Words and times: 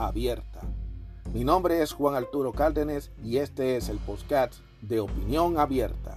abierta. 0.00 0.60
Mi 1.32 1.44
nombre 1.44 1.82
es 1.82 1.92
Juan 1.92 2.14
Arturo 2.14 2.52
Cárdenas 2.52 3.10
y 3.22 3.36
este 3.36 3.76
es 3.76 3.88
el 3.88 3.98
podcast 3.98 4.54
de 4.80 5.00
Opinión 5.00 5.58
Abierta. 5.58 6.16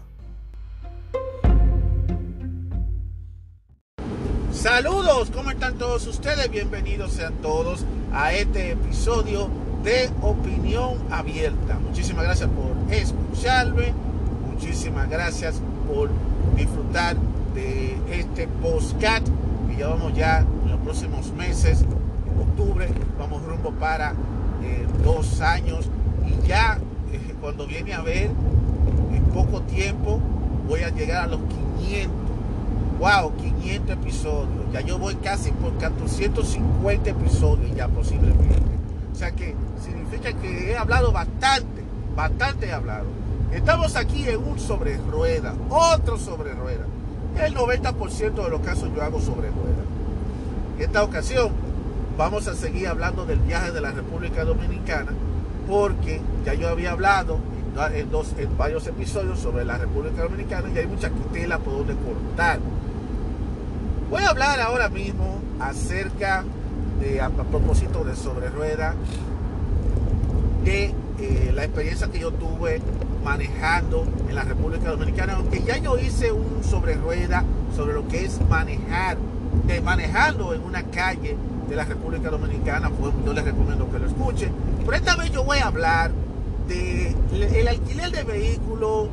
Saludos, 4.52 5.30
¿cómo 5.32 5.52
están 5.52 5.78
todos 5.78 6.08
ustedes? 6.08 6.50
Bienvenidos 6.50 7.12
sean 7.12 7.34
todos 7.42 7.86
a 8.14 8.34
este 8.34 8.72
episodio 8.72 9.50
de 9.84 10.10
Opinión 10.22 10.98
Abierta. 11.12 11.78
Muchísimas 11.80 12.24
gracias 12.24 12.50
por 12.50 12.94
escucharme, 12.94 13.94
muchísimas 14.50 15.10
gracias 15.10 15.60
por 15.88 16.10
disfrutar 16.56 17.18
de 17.54 17.98
este 18.10 18.48
podcast 18.48 19.28
que 19.68 19.76
llevamos 19.76 20.14
ya 20.16 20.40
en 20.40 20.72
los 20.72 20.80
próximos 20.80 21.32
meses, 21.34 21.84
octubre, 22.44 22.88
vamos 23.18 23.44
rumbo 23.44 23.72
para 23.72 24.12
eh, 24.64 24.86
dos 25.04 25.42
años. 25.42 25.90
Y 26.26 26.48
ya 26.48 26.80
eh, 27.12 27.36
cuando 27.42 27.66
viene 27.68 27.94
a 27.94 28.02
ver 28.02 28.30
en 29.14 29.24
poco 29.34 29.62
tiempo 29.62 30.20
voy 30.68 30.82
a 30.82 30.90
llegar 30.90 31.26
a 31.26 31.28
los 31.28 31.40
500 31.80 32.24
wow 33.00 33.34
500 33.36 33.90
episodios. 33.92 34.72
Ya 34.72 34.82
yo 34.82 34.98
voy 34.98 35.16
casi 35.16 35.52
por 35.52 35.74
450 35.74 37.10
episodios 37.10 37.76
ya 37.76 37.88
posiblemente. 37.88 38.62
O 39.12 39.16
sea 39.16 39.32
que 39.32 39.56
significa 39.84 40.34
que 40.34 40.72
he 40.72 40.78
hablado 40.78 41.12
bastante 41.12 41.84
bastante 42.16 42.68
he 42.68 42.72
hablado. 42.72 43.06
Estamos 43.52 43.96
aquí 43.96 44.28
en 44.28 44.38
un 44.44 44.60
sobre 44.60 44.98
rueda 44.98 45.54
otro 45.70 46.18
sobre 46.18 46.54
rueda. 46.54 46.86
El 47.44 47.56
90% 47.56 48.44
de 48.44 48.50
los 48.50 48.62
casos 48.62 48.90
yo 48.96 49.02
hago 49.02 49.20
sobre 49.20 49.50
rueda. 49.50 49.84
En 50.78 50.84
esta 50.84 51.04
ocasión 51.04 51.52
vamos 52.18 52.48
a 52.48 52.56
seguir 52.56 52.88
hablando 52.88 53.26
del 53.26 53.40
viaje 53.40 53.72
de 53.72 53.82
la 53.82 53.92
República 53.92 54.44
Dominicana 54.44 55.12
porque 55.68 56.22
ya 56.46 56.54
yo 56.54 56.70
había 56.70 56.92
hablado 56.92 57.40
en, 57.94 58.58
varios 58.58 58.86
episodios 58.86 59.40
sobre 59.40 59.66
la 59.66 59.78
República 59.78 60.24
Dominicana 60.24 60.70
y 60.74 60.78
hay 60.78 60.88
mucha 60.88 61.10
tela 61.32 61.58
por 61.58 61.74
donde 61.74 61.96
cortar. 61.96 62.60
Voy 64.12 64.22
a 64.22 64.30
hablar 64.30 64.60
ahora 64.62 64.90
mismo 64.90 65.40
acerca 65.60 66.44
de, 67.00 67.20
a, 67.20 67.30
propósito 67.30 68.04
de 68.04 68.16
sobre 68.16 68.50
rueda, 68.50 68.94
de 70.64 70.94
eh, 71.20 71.52
la 71.54 71.64
experiencia 71.64 72.08
que 72.08 72.20
yo 72.20 72.32
tuve 72.32 72.82
manejando 73.24 74.06
en 74.30 74.36
la 74.36 74.44
República 74.44 74.92
Dominicana, 74.92 75.34
aunque 75.38 75.64
ya 75.64 75.78
yo 75.78 75.98
hice 75.98 76.32
un 76.32 76.64
sobre 76.64 76.96
rueda 76.96 77.44
sobre 77.76 77.94
lo 77.94 78.08
que 78.08 78.26
es 78.26 78.40
manejar, 78.50 79.18
de 79.66 79.82
manejando 79.82 80.54
en 80.54 80.62
una 80.62 80.84
calle 80.84 81.38
de 81.74 81.78
la 81.78 81.86
República 81.86 82.30
Dominicana, 82.30 82.92
pues 82.92 83.14
yo 83.26 83.34
les 83.34 83.44
recomiendo 83.44 83.90
que 83.92 83.98
lo 83.98 84.06
escuchen. 84.06 84.52
Pero 84.86 84.94
esta 84.96 85.16
vez 85.16 85.32
yo 85.32 85.44
voy 85.44 85.58
a 85.58 85.68
hablar 85.68 86.12
de 86.68 87.16
alquiler 87.68 88.12
de 88.12 88.24
vehículos 88.24 89.08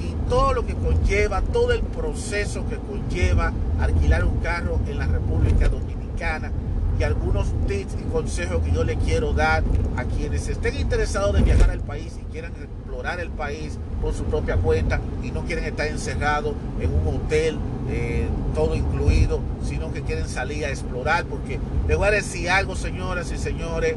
y 0.00 0.28
todo 0.28 0.54
lo 0.54 0.64
que 0.64 0.74
conlleva, 0.74 1.42
todo 1.42 1.72
el 1.72 1.82
proceso 1.82 2.64
que 2.68 2.76
conlleva 2.76 3.52
alquilar 3.80 4.24
un 4.24 4.38
carro 4.38 4.78
en 4.88 4.98
la 4.98 5.06
República 5.06 5.68
Dominicana 5.68 6.52
y 6.98 7.02
algunos 7.02 7.48
tips 7.66 7.96
y 8.00 8.04
consejos 8.12 8.62
que 8.62 8.70
yo 8.70 8.84
le 8.84 8.96
quiero 8.96 9.32
dar 9.32 9.64
a 9.96 10.04
quienes 10.04 10.46
estén 10.46 10.76
interesados 10.76 11.34
de 11.34 11.42
viajar 11.42 11.70
al 11.70 11.80
país 11.80 12.16
y 12.20 12.30
quieran 12.30 12.52
explorar 12.52 13.18
el 13.18 13.30
país 13.30 13.76
por 14.00 14.14
su 14.14 14.22
propia 14.24 14.56
cuenta 14.56 15.00
y 15.24 15.32
no 15.32 15.42
quieren 15.42 15.64
estar 15.64 15.88
encerrados 15.88 16.54
en 16.80 16.92
un 16.92 17.16
hotel 17.16 17.58
eh, 17.88 18.28
todo 18.54 18.74
incluido, 18.74 19.40
sino 19.62 19.92
que 19.92 20.02
quieren 20.02 20.28
salir 20.28 20.64
a 20.64 20.70
explorar. 20.70 21.24
Porque 21.24 21.58
les 21.88 21.96
voy 21.96 22.08
a 22.08 22.12
decir 22.12 22.50
algo, 22.50 22.76
señoras 22.76 23.30
y 23.32 23.38
señores, 23.38 23.96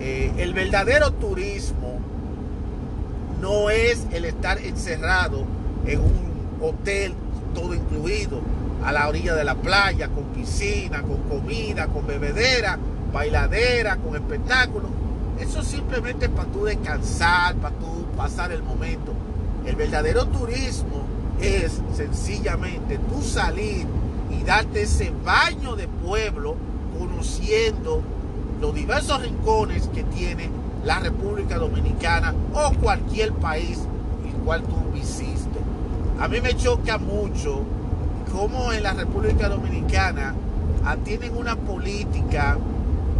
eh, 0.00 0.32
el 0.38 0.52
verdadero 0.54 1.12
turismo 1.12 1.98
no 3.40 3.70
es 3.70 4.06
el 4.12 4.24
estar 4.24 4.58
encerrado 4.58 5.44
en 5.86 6.00
un 6.00 6.26
hotel 6.60 7.14
todo 7.54 7.74
incluido 7.74 8.40
a 8.84 8.92
la 8.92 9.08
orilla 9.08 9.34
de 9.34 9.44
la 9.44 9.54
playa, 9.54 10.08
con 10.08 10.24
piscina, 10.24 11.02
con 11.02 11.22
comida, 11.22 11.86
con 11.88 12.06
bebedera, 12.06 12.78
bailadera, 13.12 13.96
con 13.96 14.14
espectáculos. 14.14 14.90
Eso 15.40 15.62
simplemente 15.62 16.26
es 16.26 16.30
para 16.30 16.48
tú 16.50 16.64
descansar, 16.64 17.56
para 17.56 17.74
tú 17.76 18.06
pasar 18.16 18.52
el 18.52 18.62
momento. 18.62 19.12
El 19.64 19.76
verdadero 19.76 20.26
turismo 20.26 21.04
es 21.40 21.80
sencillamente 21.94 22.98
tú 22.98 23.22
salir 23.22 23.86
y 24.30 24.42
darte 24.44 24.82
ese 24.82 25.12
baño 25.24 25.76
de 25.76 25.88
pueblo 25.88 26.56
conociendo 26.98 28.02
los 28.60 28.74
diversos 28.74 29.22
rincones 29.22 29.88
que 29.88 30.02
tiene 30.04 30.50
la 30.84 31.00
República 31.00 31.58
Dominicana 31.58 32.34
o 32.54 32.72
cualquier 32.80 33.32
país 33.34 33.80
el 34.26 34.34
cual 34.44 34.62
tú 34.62 34.76
visiste. 34.92 35.58
A 36.18 36.28
mí 36.28 36.40
me 36.40 36.56
choca 36.56 36.98
mucho 36.98 37.62
cómo 38.32 38.72
en 38.72 38.82
la 38.82 38.94
República 38.94 39.48
Dominicana 39.48 40.34
tienen 41.04 41.36
una 41.36 41.56
política 41.56 42.56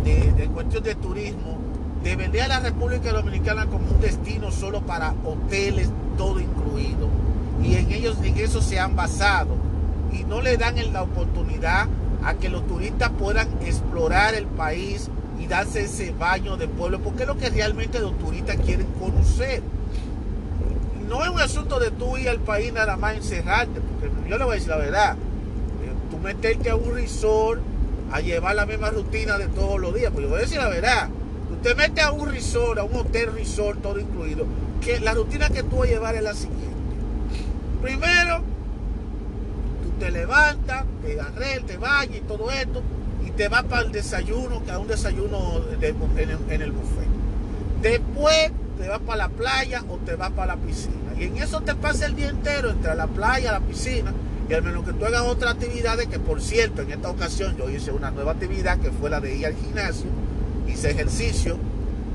de, 0.04 0.32
de 0.32 0.46
cuestión 0.46 0.84
de 0.84 0.94
turismo 0.94 1.58
de 2.02 2.14
vender 2.14 2.42
a 2.42 2.48
la 2.48 2.60
República 2.60 3.12
Dominicana 3.12 3.66
como 3.66 3.90
un 3.90 4.00
destino 4.00 4.52
solo 4.52 4.82
para 4.82 5.12
hoteles, 5.24 5.90
todo 6.16 6.38
incluido 6.40 7.25
y 7.62 7.76
en 7.76 7.92
ellos 7.92 8.16
en 8.22 8.36
eso 8.38 8.60
se 8.60 8.78
han 8.78 8.96
basado. 8.96 9.56
Y 10.12 10.24
no 10.24 10.40
le 10.40 10.56
dan 10.56 10.76
la 10.92 11.02
oportunidad 11.02 11.88
a 12.24 12.34
que 12.34 12.48
los 12.48 12.66
turistas 12.66 13.10
puedan 13.18 13.48
explorar 13.62 14.34
el 14.34 14.46
país 14.46 15.10
y 15.40 15.46
darse 15.46 15.84
ese 15.84 16.12
baño 16.12 16.56
de 16.56 16.68
pueblo, 16.68 17.00
porque 17.00 17.22
es 17.22 17.28
lo 17.28 17.36
que 17.36 17.50
realmente 17.50 18.00
los 18.00 18.18
turistas 18.18 18.56
quieren 18.56 18.86
conocer. 18.98 19.62
No 21.08 21.22
es 21.22 21.30
un 21.30 21.40
asunto 21.40 21.78
de 21.78 21.90
tú 21.90 22.16
ir 22.16 22.28
al 22.28 22.40
país 22.40 22.72
nada 22.72 22.96
más 22.96 23.16
encerrarte, 23.16 23.80
porque 23.80 24.10
yo 24.28 24.38
le 24.38 24.44
voy 24.44 24.52
a 24.52 24.54
decir 24.54 24.70
la 24.70 24.78
verdad, 24.78 25.12
eh, 25.14 25.92
tú 26.10 26.18
meterte 26.18 26.70
a 26.70 26.76
un 26.76 26.94
resort 26.94 27.60
a 28.10 28.20
llevar 28.20 28.56
la 28.56 28.66
misma 28.66 28.90
rutina 28.90 29.38
de 29.38 29.46
todos 29.48 29.80
los 29.80 29.94
días, 29.94 30.10
pues 30.12 30.24
yo 30.24 30.30
voy 30.30 30.38
a 30.38 30.42
decir 30.42 30.58
la 30.58 30.68
verdad, 30.68 31.08
usted 31.52 31.76
mete 31.76 32.00
a 32.00 32.10
un 32.10 32.28
resort, 32.28 32.78
a 32.78 32.84
un 32.84 32.96
hotel 32.96 33.32
resort, 33.34 33.80
todo 33.82 34.00
incluido, 34.00 34.46
que 34.80 34.98
la 35.00 35.14
rutina 35.14 35.48
que 35.48 35.62
tú 35.62 35.76
vas 35.76 35.88
a 35.88 35.92
llevar 35.92 36.14
es 36.16 36.22
la 36.22 36.34
siguiente 36.34 36.75
Primero, 37.82 38.42
tú 39.82 39.90
te 39.98 40.10
levantas, 40.10 40.84
te 41.04 41.20
agarres, 41.20 41.66
te 41.66 41.76
bañas 41.76 42.16
y 42.16 42.20
todo 42.20 42.50
esto, 42.50 42.82
y 43.26 43.30
te 43.30 43.48
vas 43.48 43.64
para 43.64 43.82
el 43.82 43.92
desayuno, 43.92 44.64
que 44.64 44.70
es 44.70 44.76
un 44.76 44.88
desayuno 44.88 45.60
en, 45.80 46.62
el, 46.62 46.72
buffet. 46.72 47.08
Después 47.82 48.50
te 48.78 48.88
vas 48.88 49.00
para 49.00 49.16
la 49.16 49.28
playa 49.28 49.84
o 49.88 49.96
te 49.98 50.16
vas 50.16 50.30
para 50.30 50.54
la 50.54 50.60
piscina. 50.60 50.94
Y 51.18 51.24
en 51.24 51.36
eso 51.36 51.60
te 51.60 51.74
pasa 51.74 52.06
el 52.06 52.16
día 52.16 52.28
entero 52.28 52.70
entre 52.70 52.94
la 52.94 53.06
playa, 53.06 53.52
la 53.52 53.60
piscina, 53.60 54.12
y 54.48 54.54
al 54.54 54.62
menos 54.62 54.84
que 54.84 54.92
tú 54.92 55.04
hagas 55.04 55.22
otras 55.22 55.54
actividades, 55.54 56.06
que 56.06 56.18
por 56.18 56.40
cierto, 56.40 56.82
en 56.82 56.92
esta 56.92 57.10
ocasión 57.10 57.56
yo 57.56 57.68
hice 57.68 57.90
una 57.90 58.10
nueva 58.10 58.32
actividad 58.32 58.78
que 58.78 58.90
fue 58.90 59.10
la 59.10 59.20
de 59.20 59.36
ir 59.36 59.46
al 59.46 59.54
gimnasio, 59.54 60.06
hice 60.68 60.90
ejercicio. 60.90 61.58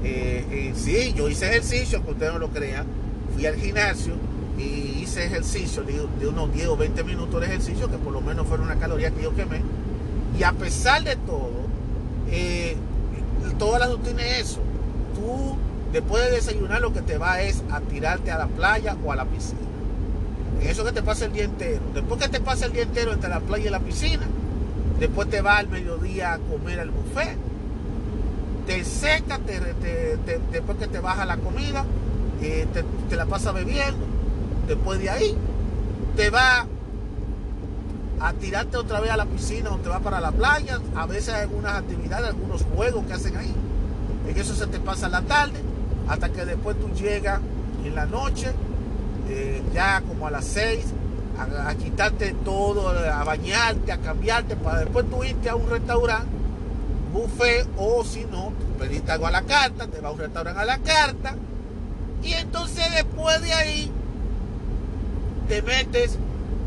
Eh, 0.04 0.46
eh, 0.50 0.74
sí, 0.76 1.14
yo 1.16 1.30
hice 1.30 1.48
ejercicio, 1.48 1.98
aunque 1.98 2.14
usted 2.14 2.32
no 2.32 2.40
lo 2.40 2.50
crea, 2.50 2.86
fui 3.34 3.46
al 3.46 3.56
gimnasio 3.56 4.16
y 4.58 4.91
hice 5.12 5.26
ejercicio 5.26 5.84
de, 5.84 6.28
unos 6.28 6.54
10 6.54 6.68
o 6.68 6.78
20 6.78 7.04
minutos 7.04 7.42
de 7.42 7.48
ejercicio, 7.48 7.92
que 7.92 7.98
por 7.98 8.14
lo 8.14 8.22
menos 8.22 8.48
fueron 8.48 8.68
una 8.68 8.78
caloría 8.78 9.12
que 9.12 9.24
yo 9.24 9.36
quemé. 9.36 9.62
Y 10.40 10.44
a 10.44 10.54
pesar 10.54 11.04
de 11.04 11.18
todo, 11.18 11.52
eh, 12.30 12.78
toda 13.60 13.80
la 13.80 13.88
rutina 13.88 14.26
es 14.26 14.52
eso. 14.52 14.60
Tú, 15.14 15.58
después 15.92 16.24
de 16.26 16.32
desayunar, 16.32 16.82
lo 16.82 16.94
que 16.94 17.02
te 17.02 17.18
va 17.18 17.42
es 17.42 17.62
a 17.72 17.82
tirarte 17.82 18.32
a 18.32 18.38
la 18.38 18.48
playa 18.48 18.96
o 19.04 19.12
a 19.12 19.18
la 19.18 19.26
piscina. 19.26 19.60
Eso 20.62 20.86
que 20.86 20.94
te 20.94 21.04
pasa 21.04 21.26
el 21.26 21.34
día 21.34 21.44
entero. 21.44 21.82
Después 21.94 22.22
que 22.22 22.30
te 22.30 22.40
pasa 22.40 22.66
el 22.66 22.72
día 22.72 22.84
entero 22.84 23.12
entre 23.12 23.30
la 23.30 23.42
playa 23.42 23.68
y 23.68 23.70
la 23.70 23.80
piscina, 23.82 24.28
después 25.00 25.30
te 25.30 25.42
va 25.42 25.58
al 25.58 25.68
mediodía 25.68 26.34
a 26.34 26.38
comer 26.40 26.80
al 26.80 26.92
buffet. 26.92 27.38
Te 28.66 28.86
seca, 28.86 29.40
después 30.52 30.78
que 30.78 30.88
te 30.88 31.00
baja 31.00 31.26
la 31.26 31.36
comida, 31.36 31.84
eh, 32.42 32.66
te, 32.72 32.86
te 33.10 33.16
la 33.18 33.26
pasa 33.26 33.52
bebiendo 33.52 34.21
después 34.76 35.00
de 35.02 35.10
ahí 35.10 35.36
te 36.16 36.30
va 36.30 36.66
a 38.22 38.34
tirarte 38.34 38.78
otra 38.78 39.02
vez 39.02 39.12
a 39.12 39.18
la 39.18 39.26
piscina 39.26 39.70
o 39.72 39.78
te 39.78 39.90
va 39.90 40.00
para 40.00 40.22
la 40.22 40.32
playa. 40.32 40.80
A 40.96 41.06
veces 41.06 41.34
hay 41.34 41.42
algunas 41.42 41.74
actividades, 41.74 42.30
algunos 42.30 42.64
juegos 42.64 43.06
que 43.06 43.14
hacen 43.14 43.36
ahí. 43.36 43.54
en 44.28 44.38
eso 44.38 44.56
se 44.56 44.68
te 44.68 44.80
pasa 44.80 45.10
la 45.10 45.24
tarde, 45.24 45.60
hasta 46.08 46.30
que 46.30 46.46
después 46.46 46.80
tú 46.80 46.90
llegas 46.94 47.42
en 47.84 47.96
la 47.96 48.06
noche, 48.06 48.54
eh, 49.30 49.62
ya 49.74 50.02
como 50.08 50.28
a 50.28 50.32
las 50.32 50.46
6, 50.46 50.86
a, 51.38 51.74
quitarte 51.76 52.34
todo, 52.46 52.90
a 52.90 53.24
bañarte, 53.26 53.92
a 53.92 53.98
cambiarte, 53.98 54.56
para 54.56 54.80
después 54.80 55.10
tú 55.10 55.24
irte 55.24 55.50
a 55.50 55.56
un 55.56 55.70
restaurante, 55.70 56.28
buffet, 57.12 57.68
o 57.78 58.06
si 58.06 58.24
no, 58.26 58.54
pediste 58.80 59.12
algo 59.12 59.28
a 59.28 59.32
la 59.32 59.42
carta, 59.42 59.88
te 59.88 60.00
va 60.00 60.10
a 60.10 60.12
un 60.12 60.20
restaurante 60.20 60.62
a 60.62 60.66
la 60.66 60.78
carta, 60.78 61.36
y 62.24 62.34
entonces 62.34 62.86
después 62.94 63.42
de 63.42 63.54
ahí 63.54 63.92
te 65.52 65.62
metes 65.64 66.18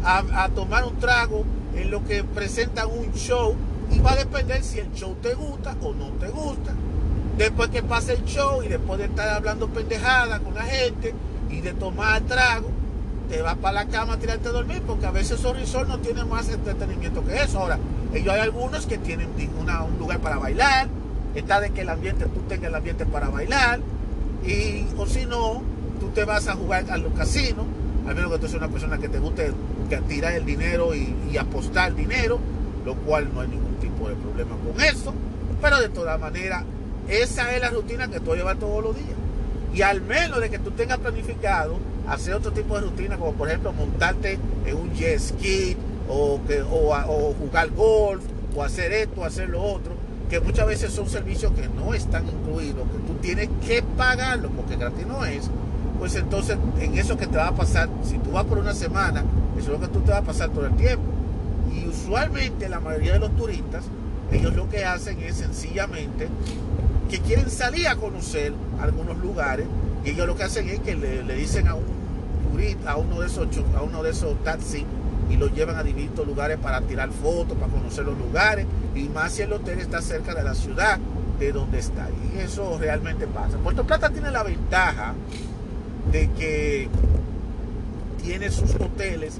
a, 0.05 0.51
tomar 0.51 0.85
un 0.85 0.99
trago 0.99 1.43
en 1.75 1.91
lo 1.91 2.05
que 2.05 2.23
presentan 2.23 2.87
un 2.91 3.15
show 3.15 3.57
y 3.91 3.99
va 4.01 4.13
a 4.13 4.17
depender 4.17 4.63
si 4.63 4.79
el 4.79 4.93
show 4.93 5.17
te 5.23 5.33
gusta 5.33 5.75
o 5.81 5.95
no 5.95 6.09
te 6.21 6.29
gusta. 6.29 6.75
Después 7.39 7.71
que 7.71 7.83
pase 7.83 8.13
el 8.13 8.27
show 8.27 8.63
y 8.63 8.69
después 8.69 8.99
de 8.99 9.07
estar 9.07 9.27
hablando 9.31 9.69
pendejada 9.69 10.39
con 10.41 10.55
la 10.55 10.65
gente 10.65 11.15
y 11.49 11.63
de 11.63 11.73
tomar 11.73 12.21
trago, 12.25 12.69
te 13.31 13.41
vas 13.41 13.55
para 13.55 13.85
la 13.85 13.87
cama 13.87 14.13
a 14.13 14.19
tirarte 14.19 14.49
a 14.49 14.53
dormir 14.53 14.83
porque 14.87 15.07
a 15.07 15.13
veces 15.13 15.41
esos 15.41 15.89
no 15.89 15.99
tienen 16.01 16.29
más 16.29 16.51
entretenimiento 16.51 17.25
que 17.25 17.43
eso. 17.43 17.61
Ahora, 17.61 17.79
ellos 18.13 18.35
hay 18.35 18.41
algunos 18.41 18.85
que 18.85 18.99
tienen 18.99 19.31
un 19.31 19.99
lugar 19.99 20.21
para 20.21 20.37
bailar, 20.37 20.89
está 21.35 21.59
de 21.59 21.71
que 21.71 21.81
el 21.81 21.89
ambiente, 21.89 22.27
tú 22.27 22.41
tengas 22.51 22.69
el 22.69 22.75
ambiente 22.75 23.07
para 23.07 23.31
bailar, 23.31 23.81
y 24.47 24.85
o 24.99 25.07
si 25.07 25.25
no, 25.25 25.63
tú 26.01 26.09
te 26.15 26.27
vas 26.27 26.49
a 26.49 26.53
jugar 26.55 26.85
a 26.91 26.99
los 26.99 27.15
casinos 27.15 27.65
al 28.07 28.15
menos 28.15 28.33
que 28.33 28.39
tú 28.39 28.49
seas 28.49 28.63
una 28.63 28.71
persona 28.71 28.99
que 28.99 29.09
te 29.09 29.19
guste 29.19 29.53
tirar 30.09 30.35
el 30.35 30.45
dinero 30.45 30.95
y, 30.95 31.37
apostar 31.39 31.95
dinero, 31.95 32.39
lo 32.85 32.95
cual 32.97 33.29
no 33.33 33.41
hay 33.41 33.49
ningún 33.49 33.75
tipo 33.77 34.09
de 34.09 34.15
problema 34.15 34.57
con 34.57 34.81
eso. 34.83 35.15
Pero 35.61 35.81
de 35.81 35.89
todas 35.89 36.21
maneras, 36.21 36.65
esa 37.09 37.55
es 37.55 37.61
la 37.61 37.71
rutina 37.71 38.09
que 38.09 38.21
tú 38.21 38.35
llevas 38.35 38.59
todos 38.59 38.83
los 38.83 38.95
días. 38.95 39.17
Y 39.75 39.83
al 39.83 40.01
menos 40.01 40.41
de 40.41 40.51
que 40.51 40.59
tú 40.59 40.71
tengas 40.71 40.99
planificado 40.99 41.79
hacer 42.09 42.35
otro 42.35 42.53
tipo 42.53 42.77
de 42.77 42.83
rutina, 42.83 43.17
como 43.17 43.33
por 43.33 43.49
ejemplo 43.49 43.73
montarte 43.73 44.39
en 44.67 44.77
un 44.77 44.93
jet 44.95 45.19
ski 45.19 45.77
o, 46.09 46.39
que, 46.47 46.63
o, 46.63 47.35
jugar 47.41 47.71
golf 47.71 48.23
o 48.55 48.63
hacer 48.63 48.93
esto, 48.93 49.23
o 49.23 49.25
hacer 49.25 49.49
lo 49.49 49.61
otro, 49.61 49.95
que 50.31 50.39
muchas 50.39 50.67
veces 50.67 50.93
son 50.93 51.09
servicios 51.09 51.53
que 51.53 51.69
no 51.69 51.95
están 51.95 52.29
incluidos, 52.29 52.87
que 52.89 52.99
tú 53.07 53.15
tienes 53.21 53.49
que 53.67 53.83
pagarlo 53.97 54.51
porque 54.51 54.77
gratis 54.77 55.07
no 55.07 55.25
es 55.25 55.51
pues 56.05 56.17
entonces 56.17 56.59
en 56.81 56.99
eso 56.99 57.17
que 57.17 57.27
te 57.27 57.39
va 57.39 57.49
a 57.49 57.55
pasar, 57.55 57.89
si 58.03 58.19
tú 58.19 58.33
vas 58.33 58.45
por 58.45 58.59
una 58.59 58.75
semana, 58.75 59.25
eso 59.57 59.73
es 59.73 59.81
lo 59.81 59.81
que 59.81 59.89
tú 59.89 60.01
te 60.01 60.11
va 60.11 60.19
a 60.19 60.23
pasar 60.23 60.51
todo 60.51 60.67
el 60.67 60.77
tiempo. 60.77 61.03
Y 61.75 61.89
usualmente 61.89 62.69
la 62.69 62.79
mayoría 62.79 63.15
de 63.15 63.21
los 63.21 63.35
turistas, 63.35 63.85
ellos 64.31 64.55
lo 64.55 64.69
que 64.69 64.85
hacen 64.85 65.23
es 65.23 65.37
sencillamente 65.37 66.29
que 67.09 67.21
quieren 67.21 67.49
salir 67.49 67.89
a 67.89 67.97
conocer 67.97 68.53
algunos 68.83 69.17
lugares 69.17 69.65
y 70.05 70.11
ellos 70.11 70.27
lo 70.27 70.37
que 70.37 70.43
hacen 70.43 70.69
es 70.69 70.81
que 70.81 70.95
le, 70.95 71.23
dicen 71.37 71.69
a 71.69 71.75
un 71.75 71.85
turista, 72.53 72.91
a 72.91 72.97
uno 72.99 73.21
de 73.21 73.27
esos 73.27 73.49
a 73.75 73.81
uno 73.81 74.03
de 74.03 74.11
esos 74.11 74.35
taxis 74.45 74.85
y 75.31 75.37
lo 75.39 75.47
llevan 75.47 75.77
a 75.77 75.83
distintos 75.83 76.27
lugares 76.27 76.59
para 76.59 76.83
tirar 76.83 77.09
fotos, 77.13 77.57
para 77.57 77.73
conocer 77.73 78.05
los 78.05 78.19
lugares 78.19 78.67
y 78.95 79.05
más 79.05 79.33
si 79.33 79.41
el 79.41 79.55
hotel 79.55 79.79
está 79.79 80.03
cerca 80.03 80.35
de 80.35 80.43
la 80.43 80.55
ciudad 80.55 80.99
de 81.39 81.51
donde 81.51 81.79
está. 81.79 82.09
Y 82.11 82.41
eso 82.41 82.77
realmente 82.79 83.27
pasa. 83.27 83.57
Puerto 83.57 83.85
Plata 83.85 84.11
tiene 84.11 84.31
la 84.31 84.43
ventaja 84.43 85.15
de 86.11 86.31
que 86.31 86.89
tiene 88.23 88.51
sus 88.51 88.75
hoteles 88.77 89.39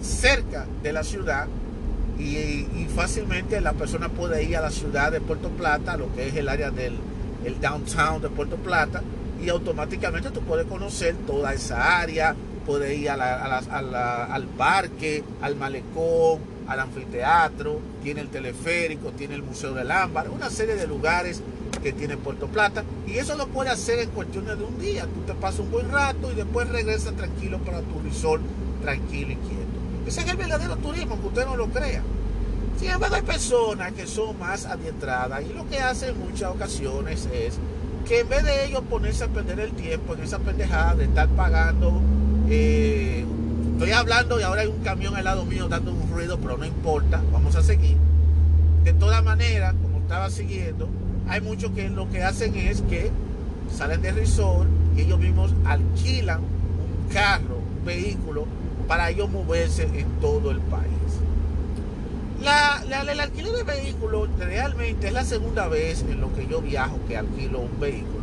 cerca 0.00 0.66
de 0.82 0.92
la 0.92 1.04
ciudad 1.04 1.46
y, 2.18 2.66
fácilmente 2.94 3.60
la 3.60 3.72
persona 3.72 4.08
puede 4.08 4.42
ir 4.44 4.56
a 4.56 4.60
la 4.60 4.70
ciudad 4.70 5.10
de 5.12 5.20
Puerto 5.20 5.48
Plata, 5.48 5.96
lo 5.96 6.12
que 6.14 6.28
es 6.28 6.36
el 6.36 6.48
área 6.48 6.70
del 6.70 6.94
el 7.44 7.58
downtown 7.58 8.20
de 8.20 8.28
Puerto 8.28 8.56
Plata, 8.56 9.02
y 9.42 9.48
automáticamente 9.48 10.30
tú 10.30 10.42
puedes 10.42 10.66
conocer 10.66 11.14
toda 11.26 11.54
esa 11.54 11.98
área, 12.00 12.34
puedes 12.66 12.98
ir 12.98 13.08
al 13.08 14.46
parque, 14.58 15.24
al 15.40 15.56
malecón, 15.56 16.40
al 16.70 16.78
anfiteatro, 16.78 17.80
tiene 18.00 18.20
el 18.20 18.28
teleférico, 18.28 19.10
tiene 19.10 19.34
el 19.34 19.42
Museo 19.42 19.74
del 19.74 19.90
Ámbar, 19.90 20.30
una 20.30 20.50
serie 20.50 20.76
de 20.76 20.86
lugares 20.86 21.42
que 21.82 21.92
tiene 21.92 22.16
Puerto 22.16 22.46
Plata. 22.46 22.84
Y 23.08 23.18
eso 23.18 23.36
lo 23.36 23.48
puede 23.48 23.70
hacer 23.70 23.98
en 23.98 24.10
cuestiones 24.10 24.56
de 24.56 24.64
un 24.64 24.78
día. 24.78 25.02
Tú 25.02 25.20
te 25.26 25.34
pasas 25.34 25.60
un 25.60 25.72
buen 25.72 25.90
rato 25.90 26.30
y 26.30 26.36
después 26.36 26.68
regresas 26.68 27.16
tranquilo 27.16 27.58
para 27.58 27.80
tu 27.80 27.98
resort, 28.00 28.42
tranquilo 28.82 29.32
y 29.32 29.36
quieto. 29.36 30.06
Ese 30.06 30.20
es 30.20 30.28
el 30.28 30.36
verdadero 30.36 30.76
turismo, 30.76 31.20
que 31.20 31.26
usted 31.26 31.44
no 31.44 31.56
lo 31.56 31.66
crea. 31.70 32.02
Sin 32.78 32.90
embargo, 32.90 33.16
hay 33.16 33.22
personas 33.22 33.92
que 33.92 34.06
son 34.06 34.38
más 34.38 34.64
adiestradas 34.64 35.42
y 35.42 35.52
lo 35.52 35.68
que 35.68 35.80
hacen 35.80 36.10
en 36.10 36.20
muchas 36.20 36.52
ocasiones 36.52 37.28
es 37.32 37.58
que 38.06 38.20
en 38.20 38.28
vez 38.28 38.44
de 38.44 38.66
ellos 38.66 38.82
ponerse 38.88 39.24
a 39.24 39.28
perder 39.28 39.58
el 39.58 39.72
tiempo 39.72 40.14
en 40.14 40.22
esa 40.22 40.38
pendejada 40.38 40.94
de 40.94 41.04
estar 41.04 41.28
pagando, 41.30 42.00
eh, 42.48 43.24
estoy 43.80 43.92
hablando 43.92 44.38
y 44.38 44.42
ahora 44.42 44.60
hay 44.60 44.68
un 44.68 44.80
camión 44.80 45.16
al 45.16 45.24
lado 45.24 45.46
mío 45.46 45.66
dando 45.66 45.90
un 45.94 46.10
ruido, 46.10 46.38
pero 46.38 46.58
no 46.58 46.66
importa, 46.66 47.22
vamos 47.32 47.56
a 47.56 47.62
seguir. 47.62 47.96
De 48.84 48.92
todas 48.92 49.24
maneras, 49.24 49.74
como 49.80 50.00
estaba 50.00 50.28
siguiendo, 50.28 50.86
hay 51.26 51.40
muchos 51.40 51.70
que 51.70 51.88
lo 51.88 52.10
que 52.10 52.22
hacen 52.22 52.54
es 52.56 52.82
que 52.82 53.10
salen 53.74 54.02
del 54.02 54.16
resort 54.16 54.68
y 54.94 55.00
ellos 55.00 55.18
mismos 55.18 55.54
alquilan 55.64 56.40
un 56.40 57.10
carro, 57.10 57.56
un 57.56 57.86
vehículo, 57.86 58.44
para 58.86 59.08
ellos 59.08 59.30
moverse 59.30 59.84
en 59.84 60.06
todo 60.20 60.50
el 60.50 60.58
país. 60.58 60.90
La, 62.42 62.82
el 63.00 63.18
alquiler 63.18 63.52
de 63.52 63.62
vehículos 63.62 64.28
realmente 64.38 65.06
es 65.06 65.14
la 65.14 65.24
segunda 65.24 65.68
vez 65.68 66.02
en 66.02 66.20
lo 66.20 66.30
que 66.34 66.46
yo 66.46 66.60
viajo 66.60 66.98
que 67.08 67.16
alquilo 67.16 67.60
un 67.60 67.80
vehículo. 67.80 68.19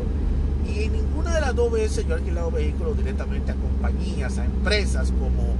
En 0.80 0.94
ninguna 0.94 1.34
de 1.34 1.42
las 1.42 1.56
dos 1.56 1.72
veces 1.72 2.06
yo 2.08 2.14
he 2.14 2.18
alquilado 2.20 2.52
vehículos 2.52 2.96
directamente 2.96 3.52
a 3.52 3.56
compañías, 3.56 4.38
a 4.38 4.46
empresas 4.46 5.12
como 5.12 5.56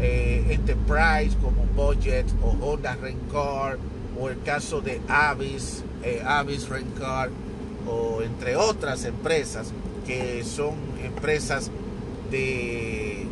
eh, 0.00 0.46
Enterprise, 0.48 1.36
como 1.42 1.64
Budget 1.74 2.26
o 2.40 2.50
Honda 2.64 2.96
Car 3.32 3.78
o 4.20 4.28
el 4.28 4.40
caso 4.42 4.80
de 4.80 5.00
Avis, 5.08 5.82
eh, 6.04 6.22
Avis 6.24 6.68
Car 6.98 7.30
o 7.88 8.22
entre 8.22 8.54
otras 8.54 9.04
empresas 9.04 9.72
que 10.06 10.44
son 10.44 10.74
empresas 11.04 11.70
de, 12.30 13.26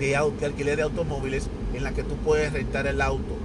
de, 0.00 0.16
alquiler 0.16 0.76
de 0.76 0.82
automóviles 0.82 1.48
en 1.72 1.84
la 1.84 1.92
que 1.92 2.02
tú 2.02 2.16
puedes 2.16 2.52
rentar 2.52 2.88
el 2.88 3.00
auto. 3.00 3.36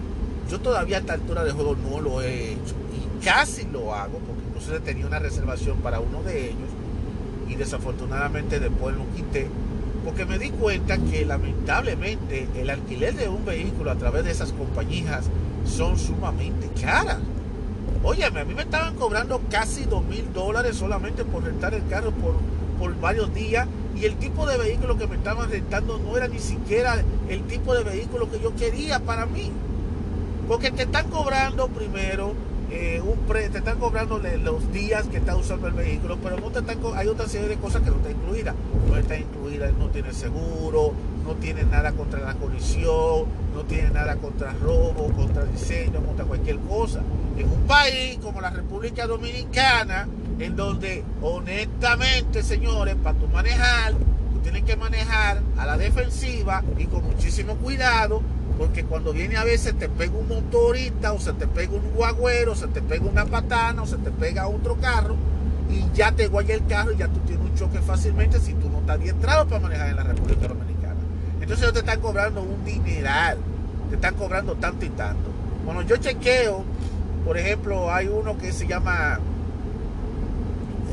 Yo 0.49 0.59
todavía 0.59 0.97
a 0.97 0.99
esta 1.01 1.13
altura 1.13 1.43
de 1.43 1.51
juego 1.51 1.75
no 1.75 2.01
lo 2.01 2.21
he 2.21 2.53
hecho 2.53 2.73
y 2.95 3.23
casi 3.23 3.65
lo 3.65 3.93
hago 3.93 4.17
porque 4.17 4.48
incluso 4.59 4.81
tenía 4.81 5.07
una 5.07 5.19
reservación 5.19 5.77
para 5.77 5.99
uno 5.99 6.21
de 6.23 6.49
ellos 6.49 6.69
y 7.47 7.55
desafortunadamente 7.55 8.59
después 8.59 8.95
lo 8.95 9.05
quité 9.15 9.47
porque 10.03 10.25
me 10.25 10.37
di 10.37 10.49
cuenta 10.49 10.97
que 10.97 11.25
lamentablemente 11.25 12.47
el 12.55 12.69
alquiler 12.69 13.15
de 13.15 13.29
un 13.29 13.45
vehículo 13.45 13.91
a 13.91 13.95
través 13.95 14.23
de 14.25 14.31
esas 14.31 14.53
compañías 14.53 15.25
son 15.65 15.99
sumamente 15.99 16.69
caras. 16.81 17.17
Óyeme, 18.01 18.39
a 18.39 18.45
mí 18.45 18.53
me 18.53 18.61
estaban 18.61 18.95
cobrando 18.95 19.41
casi 19.49 19.83
dos 19.83 20.05
mil 20.05 20.31
dólares 20.33 20.77
solamente 20.77 21.25
por 21.25 21.43
rentar 21.43 21.73
el 21.73 21.85
carro 21.87 22.11
por, 22.11 22.35
por 22.79 22.97
varios 22.99 23.33
días 23.33 23.67
y 23.95 24.05
el 24.05 24.15
tipo 24.15 24.45
de 24.45 24.57
vehículo 24.57 24.97
que 24.97 25.05
me 25.05 25.15
estaban 25.15 25.49
rentando 25.49 25.99
no 25.99 26.15
era 26.15 26.27
ni 26.29 26.39
siquiera 26.39 27.03
el 27.27 27.43
tipo 27.43 27.75
de 27.75 27.83
vehículo 27.83 28.31
que 28.31 28.39
yo 28.39 28.55
quería 28.55 28.99
para 28.99 29.25
mí. 29.25 29.51
Porque 30.47 30.71
te 30.71 30.83
están 30.83 31.09
cobrando 31.09 31.67
primero 31.67 32.33
eh, 32.71 33.01
un 33.01 33.17
pre, 33.27 33.49
te 33.49 33.59
están 33.59 33.79
cobrando 33.79 34.19
los 34.19 34.71
días 34.71 35.07
que 35.07 35.17
está 35.17 35.35
usando 35.35 35.67
el 35.67 35.73
vehículo, 35.73 36.17
pero 36.21 36.39
no 36.39 36.51
te 36.51 36.59
están, 36.59 36.77
hay 36.95 37.07
otra 37.07 37.27
serie 37.27 37.47
de 37.47 37.57
cosas 37.57 37.81
que 37.81 37.89
no 37.89 37.97
está 37.97 38.11
incluida. 38.11 38.53
No 38.87 38.97
está 38.97 39.17
incluida, 39.17 39.71
no 39.71 39.89
tiene 39.89 40.13
seguro, 40.13 40.93
no 41.25 41.33
tiene 41.35 41.63
nada 41.63 41.91
contra 41.93 42.19
la 42.19 42.35
colisión, 42.35 43.25
no 43.55 43.63
tiene 43.67 43.89
nada 43.89 44.15
contra 44.17 44.53
robo, 44.53 45.11
contra 45.15 45.45
diseño, 45.45 45.99
contra 46.01 46.25
cualquier 46.25 46.59
cosa. 46.59 47.01
En 47.37 47.49
un 47.49 47.61
país 47.67 48.19
como 48.21 48.41
la 48.41 48.49
República 48.49 49.07
Dominicana, 49.07 50.07
en 50.39 50.55
donde 50.55 51.03
honestamente, 51.21 52.43
señores, 52.43 52.95
para 52.95 53.17
tu 53.17 53.27
manejar, 53.27 53.93
tú 54.39 54.43
tienes 54.43 54.63
que 54.63 54.77
manejar 54.77 55.41
a 55.57 55.65
la 55.65 55.77
defensiva 55.77 56.63
y 56.77 56.85
con 56.85 57.03
muchísimo 57.03 57.55
cuidado 57.55 58.21
porque 58.57 58.83
cuando 58.83 59.13
viene 59.13 59.37
a 59.37 59.43
veces 59.43 59.77
te 59.77 59.89
pega 59.89 60.13
un 60.17 60.27
motorista 60.27 61.13
o 61.13 61.19
se 61.19 61.33
te 61.33 61.47
pega 61.47 61.73
un 61.73 61.91
guagüero, 61.91 62.53
o 62.53 62.55
se 62.55 62.67
te 62.67 62.81
pega 62.81 63.05
una 63.05 63.25
patana 63.25 63.81
o 63.81 63.85
se 63.85 63.97
te 63.97 64.11
pega 64.11 64.47
otro 64.47 64.75
carro 64.77 65.15
y 65.69 65.85
ya 65.95 66.11
te 66.11 66.27
guaya 66.27 66.55
el 66.55 66.65
carro 66.65 66.91
y 66.91 66.97
ya 66.97 67.07
tú 67.07 67.19
tienes 67.19 67.45
un 67.45 67.55
choque 67.55 67.79
fácilmente 67.79 68.39
si 68.39 68.53
tú 68.53 68.69
no 68.69 68.79
estás 68.79 68.97
adiestrado 68.97 69.47
para 69.47 69.61
manejar 69.61 69.89
en 69.89 69.95
la 69.97 70.03
República 70.03 70.47
Dominicana. 70.47 70.95
Entonces 71.39 71.63
ellos 71.63 71.73
te 71.73 71.79
están 71.79 71.99
cobrando 72.01 72.41
un 72.41 72.65
dineral, 72.65 73.37
te 73.89 73.95
están 73.95 74.15
cobrando 74.15 74.55
tanto 74.55 74.85
y 74.85 74.89
tanto. 74.89 75.29
Bueno, 75.63 75.81
yo 75.83 75.97
chequeo, 75.97 76.63
por 77.25 77.37
ejemplo, 77.37 77.93
hay 77.93 78.07
uno 78.07 78.37
que 78.37 78.51
se 78.51 78.67
llama 78.67 79.19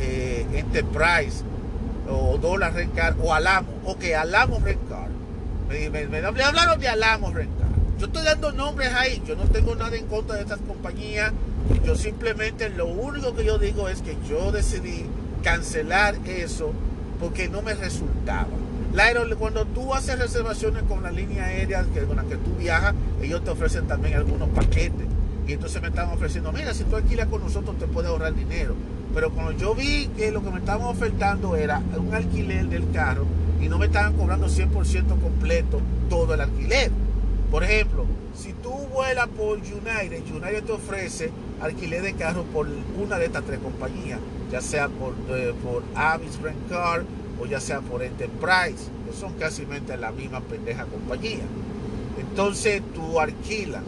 eh, 0.00 0.46
Enterprise 0.52 1.42
o 2.08 2.38
Dollar 2.38 2.72
Rencar 2.72 3.16
o 3.22 3.32
Alamo, 3.32 3.68
o 3.84 3.98
que 3.98 4.14
Alamo 4.14 4.58
Rencar 4.60 5.08
me, 5.68 6.44
hablaron 6.44 6.78
de 6.78 6.88
Alamo 6.88 7.32
Rencar. 7.32 7.66
Yo 7.98 8.06
estoy 8.06 8.24
dando 8.24 8.52
nombre 8.52 8.86
dejes 8.86 9.00
ahí. 9.00 9.22
Yo 9.26 9.36
no 9.36 9.44
tengo 9.44 9.74
nada 9.74 9.96
en 9.96 10.06
contra 10.06 10.36
de 10.36 10.42
estas 10.42 10.60
compañías. 10.60 11.32
Yo 11.84 11.96
simplemente 11.96 12.68
lo 12.70 12.86
único 12.86 13.34
que 13.34 13.44
yo 13.44 13.58
digo 13.58 13.88
es 13.88 14.02
que 14.02 14.16
yo 14.28 14.52
decidí 14.52 15.06
cancelar 15.42 16.16
eso 16.26 16.72
porque 17.18 17.48
no 17.48 17.62
me 17.62 17.74
resultaba. 17.74 18.48
Cuando 19.38 19.66
tú 19.66 19.94
haces 19.94 20.18
reservaciones 20.18 20.82
con 20.84 21.02
la 21.02 21.10
línea 21.10 21.44
aérea 21.44 21.84
con 22.06 22.16
la 22.16 22.24
que 22.24 22.36
tú 22.36 22.54
viajas, 22.58 22.94
ellos 23.20 23.44
te 23.44 23.50
ofrecen 23.50 23.86
también 23.86 24.14
algunos 24.14 24.48
paquetes. 24.50 25.06
Y 25.46 25.52
entonces 25.52 25.80
me 25.82 25.88
estaban 25.88 26.14
ofreciendo, 26.14 26.50
mira, 26.50 26.74
si 26.74 26.84
tú 26.84 26.96
alquilas 26.96 27.28
con 27.28 27.42
nosotros 27.42 27.78
te 27.78 27.86
puedes 27.86 28.10
ahorrar 28.10 28.34
dinero. 28.34 28.74
Pero 29.16 29.30
cuando 29.30 29.52
yo 29.52 29.74
vi 29.74 30.08
que 30.08 30.30
lo 30.30 30.42
que 30.44 30.50
me 30.50 30.58
estaban 30.58 30.86
ofertando 30.86 31.56
era 31.56 31.80
un 31.96 32.12
alquiler 32.12 32.66
del 32.66 32.90
carro 32.90 33.24
y 33.62 33.66
no 33.66 33.78
me 33.78 33.86
estaban 33.86 34.12
cobrando 34.12 34.46
100% 34.46 35.18
completo 35.22 35.80
todo 36.10 36.34
el 36.34 36.42
alquiler. 36.42 36.90
Por 37.50 37.64
ejemplo, 37.64 38.04
si 38.34 38.52
tú 38.52 38.68
vuelas 38.92 39.28
por 39.28 39.56
United, 39.56 40.20
United 40.30 40.64
te 40.64 40.72
ofrece 40.72 41.30
alquiler 41.62 42.02
de 42.02 42.12
carro 42.12 42.42
por 42.42 42.68
una 43.02 43.16
de 43.18 43.24
estas 43.24 43.44
tres 43.44 43.58
compañías, 43.60 44.20
ya 44.52 44.60
sea 44.60 44.88
por, 44.88 45.14
eh, 45.30 45.54
por 45.62 45.82
Avis 45.94 46.38
Rent 46.42 46.68
Car 46.68 47.02
o 47.40 47.46
ya 47.46 47.58
sea 47.58 47.80
por 47.80 48.02
Enterprise, 48.02 48.90
que 49.06 49.16
son 49.18 49.32
casi 49.38 49.66
la 49.98 50.12
misma 50.12 50.42
pendeja 50.42 50.84
compañía. 50.84 51.44
Entonces 52.20 52.82
tú 52.94 53.18
alquilas, 53.18 53.82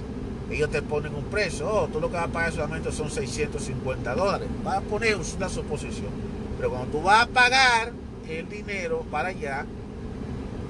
ellos 0.50 0.70
te 0.70 0.82
ponen 0.82 1.14
un 1.14 1.24
precio, 1.24 1.68
oh, 1.68 1.88
tú 1.88 2.00
lo 2.00 2.08
que 2.08 2.16
vas 2.16 2.24
a 2.24 2.32
pagar 2.32 2.52
solamente 2.52 2.90
son 2.92 3.10
650 3.10 4.14
dólares, 4.14 4.48
vas 4.64 4.78
a 4.78 4.80
poner 4.80 5.16
una 5.16 5.48
suposición, 5.48 6.10
pero 6.56 6.70
cuando 6.70 6.98
tú 6.98 7.02
vas 7.02 7.24
a 7.24 7.26
pagar 7.26 7.92
el 8.28 8.48
dinero 8.48 9.04
para 9.10 9.28
allá, 9.28 9.66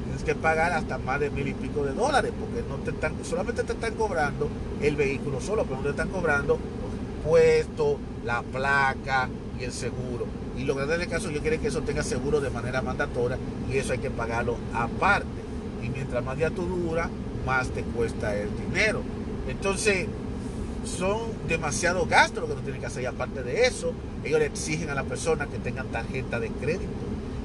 tienes 0.04 0.25
que 0.25 0.35
pagar 0.35 0.73
hasta 0.73 0.99
más 0.99 1.20
de 1.20 1.30
mil 1.30 1.47
y 1.47 1.54
pico 1.54 1.85
de 1.85 1.92
dólares, 1.92 2.32
porque 2.38 2.66
no 2.68 2.76
te 2.76 2.90
están, 2.90 3.14
solamente 3.25 3.62
te 3.62 3.73
están 3.73 3.94
cobrando 3.94 4.49
el 4.80 4.97
vehículo 4.97 5.40
solo, 5.40 5.64
pero 5.64 5.76
no 5.76 5.82
te 5.82 5.90
están 5.90 6.08
cobrando 6.08 6.54
los 6.54 7.16
impuestos, 7.18 7.97
la 8.25 8.42
placa 8.42 9.28
y 9.61 9.64
el 9.64 9.73
seguro. 9.73 10.26
Y 10.56 10.64
lo 10.64 10.75
grande 10.75 10.99
del 10.99 11.08
caso, 11.08 11.30
yo 11.30 11.40
quiero 11.40 11.61
que 11.61 11.68
eso 11.68 11.82
tenga 11.82 12.02
seguro 12.02 12.40
de 12.40 12.50
manera 12.50 12.82
mandatoria 12.82 13.38
y 13.73 13.76
eso 13.76 13.92
hay 13.92 13.99
que 13.99 14.11
pagarlo 14.11 14.56
aparte. 14.75 15.26
Y 15.85 15.88
mientras 15.88 16.25
más 16.25 16.37
día 16.37 16.50
tú 16.50 16.62
dura, 16.62 17.08
más 17.47 17.68
te 17.68 17.82
cuesta 17.82 18.35
el 18.37 18.49
dinero. 18.56 19.02
Entonces, 19.49 20.07
son 20.85 21.19
demasiado 21.49 22.07
gastos 22.07 22.43
lo 22.43 22.49
que 22.49 22.55
tú 22.55 22.61
tienes 22.62 22.81
que 22.81 22.87
hacer. 22.87 23.02
Y 23.02 23.07
aparte 23.07 23.43
de 23.43 23.67
eso, 23.67 23.93
ellos 24.25 24.38
le 24.38 24.47
exigen 24.47 24.90
a 24.90 24.95
la 24.95 25.05
persona 25.05 25.47
que 25.47 25.59
tengan 25.59 25.88
tarjeta 25.88 26.38
de 26.40 26.49
crédito. 26.49 26.88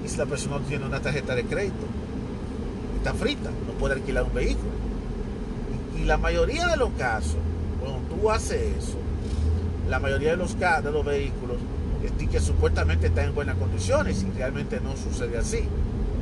Y 0.03 0.09
si 0.09 0.17
la 0.17 0.25
persona 0.25 0.59
no 0.59 0.65
tiene 0.65 0.85
una 0.85 0.99
tarjeta 0.99 1.35
de 1.35 1.43
crédito, 1.43 1.85
está 2.97 3.13
frita, 3.13 3.49
no 3.67 3.73
puede 3.73 3.95
alquilar 3.95 4.23
un 4.23 4.33
vehículo. 4.33 4.71
Y, 5.99 6.03
la 6.05 6.17
mayoría 6.17 6.67
de 6.67 6.75
los 6.75 6.89
casos, 6.91 7.37
cuando 7.79 7.99
tú 8.09 8.29
haces 8.29 8.61
eso, 8.77 8.97
la 9.89 9.99
mayoría 9.99 10.31
de 10.31 10.37
los, 10.37 10.59
de 10.59 10.91
los 10.91 11.05
vehículos 11.05 11.57
que 12.29 12.39
supuestamente 12.39 13.07
están 13.07 13.25
en 13.25 13.35
buenas 13.35 13.55
condiciones 13.55 14.23
y 14.23 14.37
realmente 14.37 14.79
no 14.81 14.97
sucede 14.97 15.37
así. 15.37 15.61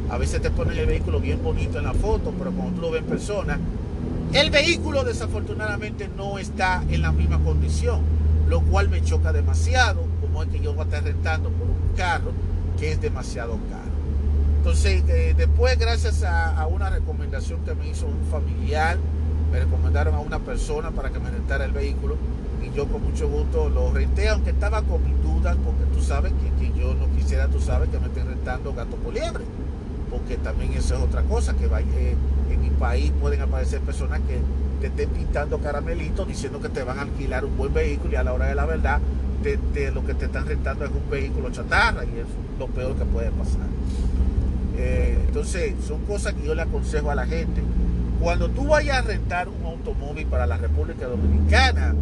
A 0.09 0.17
veces 0.17 0.41
te 0.41 0.51
ponen 0.51 0.77
el 0.77 0.85
vehículo 0.85 1.19
bien 1.19 1.41
bonito 1.41 1.79
en 1.79 1.85
la 1.85 1.93
foto, 1.93 2.33
pero 2.38 2.51
cuando 2.51 2.75
tú 2.75 2.81
lo 2.81 2.91
ves 2.91 3.01
en 3.01 3.07
persona, 3.07 3.59
el 4.33 4.50
vehículo 4.50 5.03
desafortunadamente 5.03 6.09
no 6.15 6.38
está 6.38 6.83
en 6.89 7.01
la 7.01 7.11
misma 7.11 7.39
condición, 7.39 8.01
lo 8.47 8.61
cual 8.61 8.89
me 8.89 9.01
choca 9.01 9.33
demasiado, 9.33 10.05
como 10.21 10.43
es 10.43 10.50
que 10.50 10.59
yo 10.59 10.73
voy 10.73 10.81
a 10.81 10.85
estar 10.85 11.03
rentando 11.03 11.50
por 11.50 11.67
un 11.67 11.95
carro 11.95 12.31
que 12.79 12.93
es 12.93 13.01
demasiado 13.01 13.57
caro. 13.69 13.91
Entonces, 14.57 15.03
eh, 15.07 15.33
después, 15.35 15.77
gracias 15.77 16.23
a, 16.23 16.65
una 16.67 16.89
recomendación 16.89 17.65
que 17.65 17.73
me 17.73 17.89
hizo 17.89 18.05
un 18.05 18.23
familiar, 18.29 18.97
me 19.51 19.59
recomendaron 19.59 20.15
a 20.15 20.19
una 20.19 20.39
persona 20.39 20.91
para 20.91 21.09
que 21.09 21.19
me 21.19 21.29
rentara 21.29 21.65
el 21.65 21.71
vehículo 21.71 22.15
y 22.61 22.75
yo 22.75 22.88
con 22.88 23.03
mucho 23.03 23.27
gusto 23.27 23.69
lo 23.69 23.91
renté, 23.91 24.29
aunque 24.29 24.51
estaba 24.51 24.81
con 24.83 25.03
mis 25.03 25.19
dudas, 25.21 25.57
porque 25.65 25.83
tú 25.93 26.01
sabes 26.01 26.31
que, 26.59 26.71
yo 26.79 26.93
no 26.93 27.07
quisiera, 27.17 27.47
tú 27.47 27.59
sabes 27.59 27.89
que 27.89 28.00
me 28.00 28.07
estén 28.07 28.27
rentando 28.27 28.73
gato 28.73 28.95
por 28.97 29.17
porque 30.11 30.35
también 30.37 30.73
eso 30.73 30.95
es 30.95 31.01
otra 31.01 31.23
cosa, 31.23 31.55
que 31.55 31.65
eh, 31.65 32.15
en 32.51 32.61
mi 32.61 32.69
país 32.69 33.11
pueden 33.19 33.41
aparecer 33.41 33.79
personas 33.79 34.19
que 34.27 34.39
te 34.81 34.87
estén 34.87 35.09
pintando 35.09 35.59
caramelitos 35.59 36.27
diciendo 36.27 36.61
que 36.61 36.69
te 36.69 36.83
van 36.83 36.99
a 36.99 37.03
alquilar 37.03 37.45
un 37.45 37.57
buen 37.57 37.73
vehículo 37.73 38.13
y 38.13 38.15
a 38.17 38.23
la 38.23 38.33
hora 38.33 38.47
de 38.47 38.55
la 38.55 38.65
verdad 38.65 38.99
lo 39.93 40.05
que 40.05 40.13
te 40.13 40.25
están 40.25 40.45
rentando 40.45 40.85
es 40.85 40.91
un 40.91 41.09
vehículo 41.09 41.49
chatarra 41.49 42.03
y 42.05 42.19
es 42.19 42.27
lo 42.59 42.67
peor 42.67 42.95
que 42.95 43.05
puede 43.05 43.31
pasar. 43.31 43.67
Eh, 44.77 45.17
entonces, 45.27 45.73
son 45.87 46.01
cosas 46.05 46.33
que 46.33 46.45
yo 46.45 46.53
le 46.53 46.61
aconsejo 46.61 47.09
a 47.09 47.15
la 47.15 47.25
gente. 47.25 47.61
Cuando 48.19 48.49
tú 48.49 48.67
vayas 48.67 48.99
a 48.99 49.01
rentar 49.01 49.49
un 49.49 49.65
automóvil 49.65 50.27
para 50.27 50.45
la 50.45 50.57
República 50.57 51.07
Dominicana, 51.07 51.95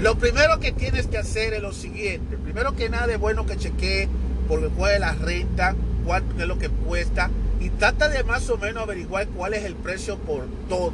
lo 0.00 0.16
primero 0.16 0.60
que 0.60 0.72
tienes 0.72 1.06
que 1.06 1.16
hacer 1.16 1.54
es 1.54 1.62
lo 1.62 1.72
siguiente. 1.72 2.36
Primero 2.36 2.76
que 2.76 2.90
nada 2.90 3.10
es 3.10 3.18
bueno 3.18 3.46
que 3.46 3.56
chequee 3.56 4.08
por 4.46 4.68
cuál 4.72 4.92
es 4.92 5.00
la 5.00 5.12
renta, 5.14 5.74
cuánto 6.04 6.40
es 6.40 6.48
lo 6.48 6.58
que 6.58 6.68
cuesta 6.68 7.30
y 7.60 7.70
trata 7.70 8.08
de 8.08 8.24
más 8.24 8.48
o 8.50 8.58
menos 8.58 8.82
averiguar 8.82 9.26
cuál 9.28 9.54
es 9.54 9.64
el 9.64 9.74
precio 9.74 10.18
por 10.18 10.46
todo. 10.68 10.92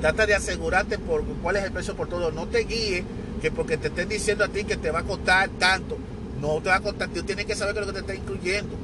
Trata 0.00 0.26
de 0.26 0.34
asegurarte 0.34 0.98
por 0.98 1.24
cuál 1.42 1.56
es 1.56 1.64
el 1.64 1.72
precio 1.72 1.96
por 1.96 2.08
todo. 2.08 2.30
No 2.30 2.46
te 2.46 2.60
guíes 2.64 3.04
que 3.40 3.50
porque 3.50 3.76
te 3.76 3.88
estén 3.88 4.08
diciendo 4.08 4.44
a 4.44 4.48
ti 4.48 4.64
que 4.64 4.76
te 4.76 4.90
va 4.90 5.00
a 5.00 5.04
costar 5.04 5.48
tanto. 5.58 5.96
No 6.40 6.60
te 6.60 6.68
va 6.68 6.76
a 6.76 6.80
costar, 6.80 7.08
tú 7.08 7.22
tienes 7.22 7.46
que 7.46 7.54
saber 7.54 7.74
qué 7.74 7.80
lo 7.80 7.86
que 7.86 7.92
te 7.92 8.00
está 8.00 8.14
incluyendo. 8.14 8.76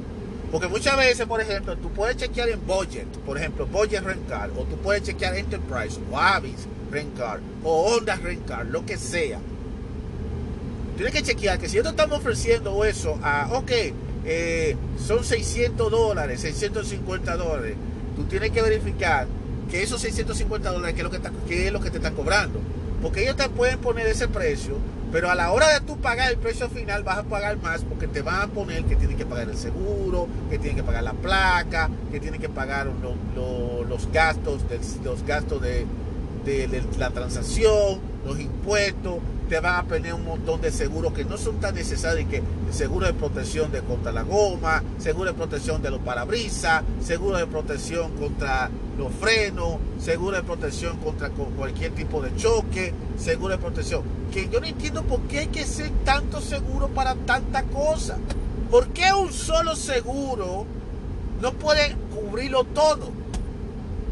Porque 0.51 0.67
muchas 0.67 0.97
veces, 0.97 1.25
por 1.27 1.39
ejemplo, 1.39 1.77
tú 1.77 1.91
puedes 1.91 2.17
chequear 2.17 2.49
en 2.49 2.65
Budget, 2.65 3.07
por 3.25 3.37
ejemplo, 3.37 3.67
Budget 3.67 4.03
Rental, 4.03 4.51
o 4.57 4.63
tú 4.63 4.75
puedes 4.77 5.03
chequear 5.03 5.35
Enterprise 5.35 5.99
o 6.11 6.17
Avis 6.17 6.67
Rental 6.91 7.39
o 7.63 7.93
Honda 7.93 8.15
Rental, 8.15 8.69
lo 8.71 8.85
que 8.85 8.97
sea. 8.97 9.39
Tienes 10.95 11.13
que 11.13 11.23
chequear 11.23 11.57
que 11.57 11.69
si 11.69 11.77
nosotros 11.77 11.93
estamos 11.93 12.19
ofreciendo 12.19 12.83
eso 12.83 13.17
a, 13.23 13.47
ok, 13.53 13.71
eh, 14.25 14.75
son 14.97 15.23
600 15.23 15.91
dólares, 15.91 16.41
650 16.41 17.37
dólares, 17.37 17.75
tú 18.15 18.23
tienes 18.25 18.51
que 18.51 18.61
verificar 18.61 19.27
que 19.69 19.83
esos 19.83 20.01
650 20.01 20.71
dólares, 20.71 20.95
¿qué 20.95 21.01
es 21.01 21.03
lo 21.03 21.11
que, 21.11 21.67
es 21.67 21.73
lo 21.73 21.81
que 21.81 21.89
te 21.91 21.97
están 21.97 22.15
cobrando? 22.15 22.59
Porque 23.01 23.23
ellos 23.23 23.35
te 23.35 23.49
pueden 23.49 23.79
poner 23.79 24.07
ese 24.07 24.27
precio 24.27 24.77
pero 25.11 25.29
a 25.29 25.35
la 25.35 25.51
hora 25.51 25.67
de 25.67 25.81
tú 25.81 25.97
pagar 25.97 26.31
el 26.31 26.37
precio 26.37 26.69
final 26.69 27.03
vas 27.03 27.17
a 27.19 27.23
pagar 27.23 27.57
más 27.57 27.83
porque 27.83 28.07
te 28.07 28.21
van 28.21 28.41
a 28.41 28.47
poner 28.47 28.85
que 28.85 28.95
tienes 28.95 29.17
que 29.17 29.25
pagar 29.25 29.49
el 29.49 29.57
seguro, 29.57 30.27
que 30.49 30.57
tienes 30.57 30.77
que 30.77 30.83
pagar 30.83 31.03
la 31.03 31.13
placa, 31.13 31.89
que 32.11 32.19
tienes 32.19 32.39
que 32.39 32.47
pagar 32.47 32.87
los 32.87 34.11
gastos, 34.13 34.69
de, 34.69 34.79
los 35.03 35.25
gastos 35.25 35.61
de, 35.61 35.85
la 36.97 37.09
transacción, 37.09 37.99
los 38.25 38.39
impuestos, 38.39 39.17
te 39.51 39.59
van 39.59 39.75
a 39.75 39.83
poner 39.83 40.13
un 40.13 40.23
montón 40.23 40.61
de 40.61 40.71
seguros 40.71 41.11
que 41.11 41.25
no 41.25 41.37
son 41.37 41.59
tan 41.59 41.75
necesarios, 41.75 42.29
que 42.29 42.41
seguro 42.71 43.05
de 43.05 43.11
protección 43.11 43.69
contra 43.85 44.13
la 44.13 44.21
goma, 44.21 44.81
seguro 44.97 45.29
de 45.29 45.33
protección 45.35 45.81
de 45.81 45.91
los 45.91 45.99
parabrisas, 45.99 46.83
seguro 47.03 47.37
de 47.37 47.45
protección 47.47 48.13
contra 48.13 48.69
los 48.97 49.11
frenos, 49.11 49.75
seguro 49.99 50.37
de 50.37 50.43
protección 50.43 50.95
contra 50.99 51.31
cualquier 51.31 51.91
tipo 51.91 52.21
de 52.21 52.33
choque, 52.37 52.93
seguro 53.17 53.57
de 53.57 53.57
protección. 53.57 54.03
Que 54.31 54.47
yo 54.47 54.61
no 54.61 54.67
entiendo 54.67 55.03
por 55.03 55.19
qué 55.23 55.39
hay 55.39 55.47
que 55.47 55.65
ser 55.65 55.89
tanto 56.05 56.39
seguro 56.39 56.87
para 56.87 57.15
tanta 57.15 57.63
cosa. 57.63 58.19
¿Por 58.69 58.87
qué 58.93 59.11
un 59.11 59.33
solo 59.33 59.75
seguro 59.75 60.65
no 61.41 61.51
puede 61.51 61.97
cubrirlo 62.15 62.63
todo? 62.63 63.11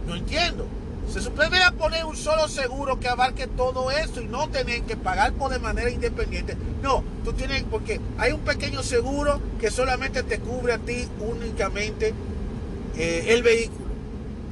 No 0.05 0.15
entiendo. 0.17 0.65
Se 1.11 1.21
supone 1.21 1.49
poner 1.79 2.05
un 2.05 2.15
solo 2.15 2.47
seguro 2.47 2.99
que 2.99 3.07
abarque 3.07 3.47
todo 3.47 3.89
eso 3.89 4.21
y 4.21 4.25
no 4.25 4.47
tener 4.49 4.83
que 4.83 4.95
pagar 4.95 5.33
por 5.33 5.51
de 5.51 5.57
manera 5.57 5.89
independiente. 5.89 6.55
No, 6.83 7.03
tú 7.23 7.33
tienes, 7.33 7.63
porque 7.63 7.99
hay 8.17 8.31
un 8.31 8.41
pequeño 8.41 8.83
seguro 8.83 9.41
que 9.59 9.71
solamente 9.71 10.21
te 10.21 10.39
cubre 10.39 10.73
a 10.73 10.77
ti 10.77 11.07
únicamente 11.19 12.13
eh, 12.95 13.25
el 13.29 13.41
vehículo. 13.41 13.89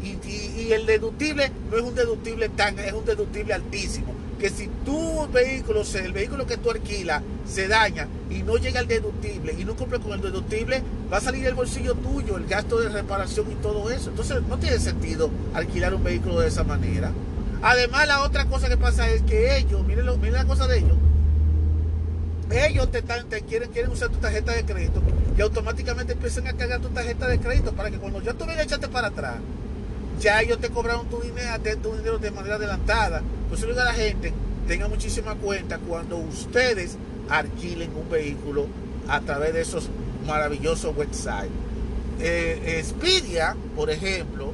Y, 0.03 0.71
el 0.71 0.85
deductible 0.85 1.51
no 1.69 1.77
es 1.77 1.83
un 1.83 1.95
deductible 1.95 2.49
tan, 2.49 2.77
es 2.79 2.91
un 2.91 3.05
deductible 3.05 3.53
altísimo. 3.53 4.13
Que 4.39 4.49
si 4.49 4.67
tu 4.85 5.27
vehículo, 5.29 5.81
el 5.95 6.13
vehículo 6.13 6.45
que 6.45 6.57
tú 6.57 6.69
alquilas, 6.69 7.23
se 7.45 7.67
daña 7.67 8.07
y 8.29 8.43
no 8.43 8.57
llega 8.57 8.79
al 8.79 8.87
deductible 8.87 9.55
y 9.57 9.65
no 9.65 9.75
cumple 9.75 9.99
con 9.99 10.13
el 10.13 10.21
deductible, 10.21 10.83
va 11.11 11.17
a 11.17 11.21
salir 11.21 11.43
del 11.43 11.55
bolsillo 11.55 11.95
tuyo 11.95 12.37
el 12.37 12.45
gasto 12.45 12.79
de 12.79 12.89
reparación 12.89 13.51
y 13.51 13.55
todo 13.55 13.89
eso. 13.89 14.09
Entonces 14.09 14.41
no 14.47 14.57
tiene 14.57 14.79
sentido 14.79 15.31
alquilar 15.53 15.93
un 15.95 16.03
vehículo 16.03 16.39
de 16.39 16.47
esa 16.47 16.63
manera. 16.63 17.11
Además, 17.61 18.07
la 18.07 18.21
otra 18.21 18.45
cosa 18.45 18.69
que 18.69 18.77
pasa 18.77 19.09
es 19.09 19.23
que 19.23 19.57
ellos, 19.57 19.83
miren, 19.85 20.05
lo, 20.05 20.17
miren 20.17 20.33
la 20.33 20.45
cosa 20.45 20.67
de 20.67 20.77
ellos, 20.77 20.97
ellos 22.51 22.89
te, 22.91 23.03
quieren, 23.41 23.69
quieren 23.71 23.91
usar 23.91 24.09
tu 24.09 24.17
tarjeta 24.17 24.53
de 24.53 24.63
crédito 24.63 25.01
y 25.37 25.41
automáticamente 25.41 26.13
empiezan 26.13 26.47
a 26.47 26.53
cargar 26.53 26.79
tu 26.79 26.89
tarjeta 26.89 27.27
de 27.27 27.39
crédito 27.39 27.73
para 27.73 27.91
que 27.91 27.97
cuando 27.97 28.21
ya 28.21 28.33
tú 28.33 28.45
vienes 28.45 28.59
a 28.59 28.63
echarte 28.63 28.87
para 28.87 29.07
atrás, 29.07 29.35
ya 30.19 30.41
ellos 30.41 30.59
te 30.59 30.69
cobraron 30.69 31.07
tu 31.07 31.19
dinero, 31.19 31.53
tu 31.81 31.93
dinero 31.95 32.17
de 32.17 32.31
manera 32.31 32.55
adelantada. 32.55 33.21
Por 33.49 33.57
eso 33.57 33.67
digo 33.67 33.79
a 33.79 33.85
la 33.85 33.93
gente, 33.93 34.33
tenga 34.67 34.87
muchísima 34.87 35.35
cuenta 35.35 35.79
cuando 35.79 36.17
ustedes 36.17 36.97
alquilen 37.29 37.91
un 37.95 38.09
vehículo 38.09 38.67
a 39.07 39.21
través 39.21 39.53
de 39.53 39.61
esos 39.61 39.89
maravillosos 40.25 40.95
websites. 40.95 41.49
Eh, 42.19 42.79
Expedia, 42.79 43.55
por 43.75 43.89
ejemplo, 43.89 44.53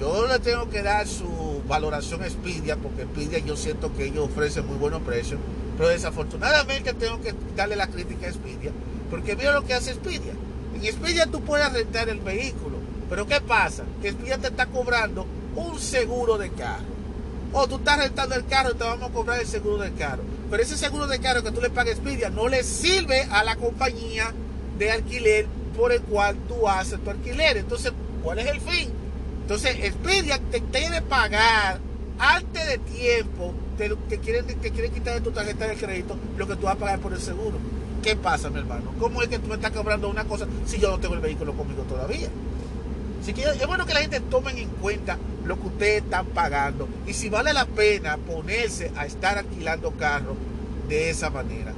Yo 0.00 0.26
le 0.26 0.38
tengo 0.38 0.70
que 0.70 0.82
dar 0.82 1.06
su 1.06 1.62
valoración 1.68 2.22
a 2.22 2.26
Expedia, 2.26 2.76
porque 2.76 3.02
Expedia 3.02 3.38
yo 3.40 3.54
siento 3.54 3.94
que 3.94 4.06
ellos 4.06 4.30
ofrecen 4.30 4.66
muy 4.66 4.76
buenos 4.76 5.02
precios, 5.02 5.38
pero 5.76 5.90
desafortunadamente 5.90 6.94
tengo 6.94 7.20
que 7.20 7.34
darle 7.54 7.76
la 7.76 7.86
crítica 7.86 8.24
a 8.24 8.30
Expedia, 8.30 8.72
porque 9.10 9.36
mira 9.36 9.52
lo 9.52 9.62
que 9.62 9.74
hace 9.74 9.90
Expedia. 9.90 10.32
En 10.74 10.82
Expedia 10.82 11.26
tú 11.26 11.42
puedes 11.42 11.70
rentar 11.70 12.08
el 12.08 12.20
vehículo, 12.20 12.78
pero 13.10 13.26
¿qué 13.26 13.40
pasa? 13.40 13.82
Que 14.00 14.08
Expedia 14.10 14.38
te 14.38 14.46
está 14.46 14.66
cobrando 14.66 15.26
un 15.56 15.78
seguro 15.80 16.38
de 16.38 16.50
carro. 16.50 16.84
O 17.52 17.66
tú 17.66 17.76
estás 17.76 17.98
rentando 17.98 18.36
el 18.36 18.46
carro 18.46 18.70
y 18.70 18.74
te 18.74 18.84
vamos 18.84 19.10
a 19.10 19.12
cobrar 19.12 19.40
el 19.40 19.46
seguro 19.48 19.78
del 19.78 19.96
carro. 19.96 20.22
Pero 20.48 20.62
ese 20.62 20.78
seguro 20.78 21.08
de 21.08 21.18
carro 21.18 21.42
que 21.42 21.50
tú 21.50 21.60
le 21.60 21.70
pagas 21.70 21.88
a 21.88 21.96
Expedia 21.96 22.30
no 22.30 22.48
le 22.48 22.62
sirve 22.62 23.24
a 23.32 23.42
la 23.42 23.56
compañía 23.56 24.32
de 24.78 24.92
alquiler 24.92 25.46
por 25.76 25.90
el 25.90 26.00
cual 26.02 26.36
tú 26.46 26.68
haces 26.68 27.02
tu 27.02 27.10
alquiler. 27.10 27.56
Entonces, 27.56 27.92
¿cuál 28.22 28.38
es 28.38 28.46
el 28.46 28.60
fin? 28.60 28.90
Entonces, 29.42 29.76
Expedia 29.82 30.40
te 30.52 30.60
tiene 30.60 30.96
que 30.96 31.02
pagar 31.02 31.80
antes 32.20 32.66
de 32.66 32.78
tiempo, 32.78 33.52
te, 33.76 33.88
te, 34.08 34.18
quieren, 34.18 34.46
te 34.46 34.70
quieren 34.70 34.92
quitar 34.92 35.14
de 35.14 35.20
tu 35.20 35.32
tarjeta 35.32 35.66
de 35.66 35.74
crédito 35.74 36.16
lo 36.38 36.46
que 36.46 36.54
tú 36.54 36.66
vas 36.66 36.76
a 36.76 36.78
pagar 36.78 37.00
por 37.00 37.12
el 37.12 37.20
seguro. 37.20 37.58
¿Qué 38.04 38.14
pasa, 38.14 38.50
mi 38.50 38.60
hermano? 38.60 38.92
¿Cómo 39.00 39.20
es 39.20 39.28
que 39.28 39.40
tú 39.40 39.48
me 39.48 39.56
estás 39.56 39.72
cobrando 39.72 40.08
una 40.08 40.24
cosa 40.24 40.46
si 40.64 40.78
yo 40.78 40.90
no 40.90 41.00
tengo 41.00 41.14
el 41.14 41.20
vehículo 41.20 41.52
conmigo 41.54 41.82
todavía? 41.82 42.28
Es 43.26 43.66
bueno 43.66 43.84
que 43.84 43.94
la 43.94 44.00
gente 44.00 44.18
tome 44.20 44.52
en 44.60 44.68
cuenta 44.68 45.18
lo 45.44 45.60
que 45.60 45.66
ustedes 45.66 46.02
están 46.02 46.26
pagando 46.26 46.88
y 47.06 47.12
si 47.12 47.28
vale 47.28 47.52
la 47.52 47.66
pena 47.66 48.16
ponerse 48.16 48.90
a 48.96 49.04
estar 49.04 49.38
alquilando 49.38 49.92
carros 49.92 50.36
de 50.88 51.10
esa 51.10 51.28
manera. 51.28 51.72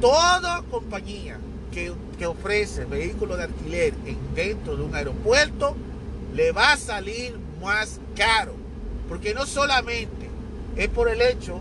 Toda 0.00 0.62
compañía 0.70 1.38
que, 1.72 1.92
que 2.18 2.26
ofrece 2.26 2.84
vehículos 2.84 3.38
de 3.38 3.44
alquiler 3.44 3.92
en, 4.06 4.16
dentro 4.34 4.76
de 4.76 4.82
un 4.84 4.94
aeropuerto 4.94 5.76
le 6.32 6.52
va 6.52 6.72
a 6.72 6.76
salir 6.76 7.36
más 7.60 8.00
caro. 8.16 8.54
Porque 9.08 9.34
no 9.34 9.46
solamente 9.46 10.30
es 10.76 10.88
por 10.88 11.08
el 11.08 11.20
hecho 11.20 11.60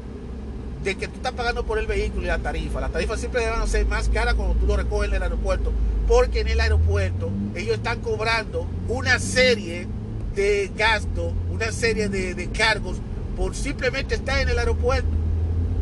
de 0.84 0.96
que 0.96 1.08
tú 1.08 1.16
estás 1.16 1.34
pagando 1.34 1.66
por 1.66 1.80
el 1.80 1.88
vehículo 1.88 2.24
y 2.24 2.28
la 2.28 2.40
tarifa. 2.40 2.80
Las 2.82 2.92
tarifas 2.92 3.20
siempre 3.20 3.44
deben 3.44 3.68
ser 3.68 3.86
más 3.88 4.10
caras 4.10 4.36
cuando 4.36 4.54
tú 4.56 4.68
lo 4.68 4.78
recoges 4.78 5.10
en 5.10 5.16
el 5.16 5.24
aeropuerto. 5.24 5.72
Porque 6.08 6.42
en 6.42 6.50
el 6.50 6.60
aeropuerto 6.60 7.32
ellos 7.56 7.78
están 7.78 8.02
cobrando 8.02 8.68
una 8.88 9.20
serie 9.20 9.88
de 10.36 10.72
gastos, 10.76 11.34
una 11.52 11.72
serie 11.72 12.10
de, 12.10 12.50
cargos 12.50 12.98
por 13.38 13.56
simplemente 13.56 14.16
estar 14.16 14.40
en 14.40 14.50
el 14.50 14.60
aeropuerto. 14.60 15.10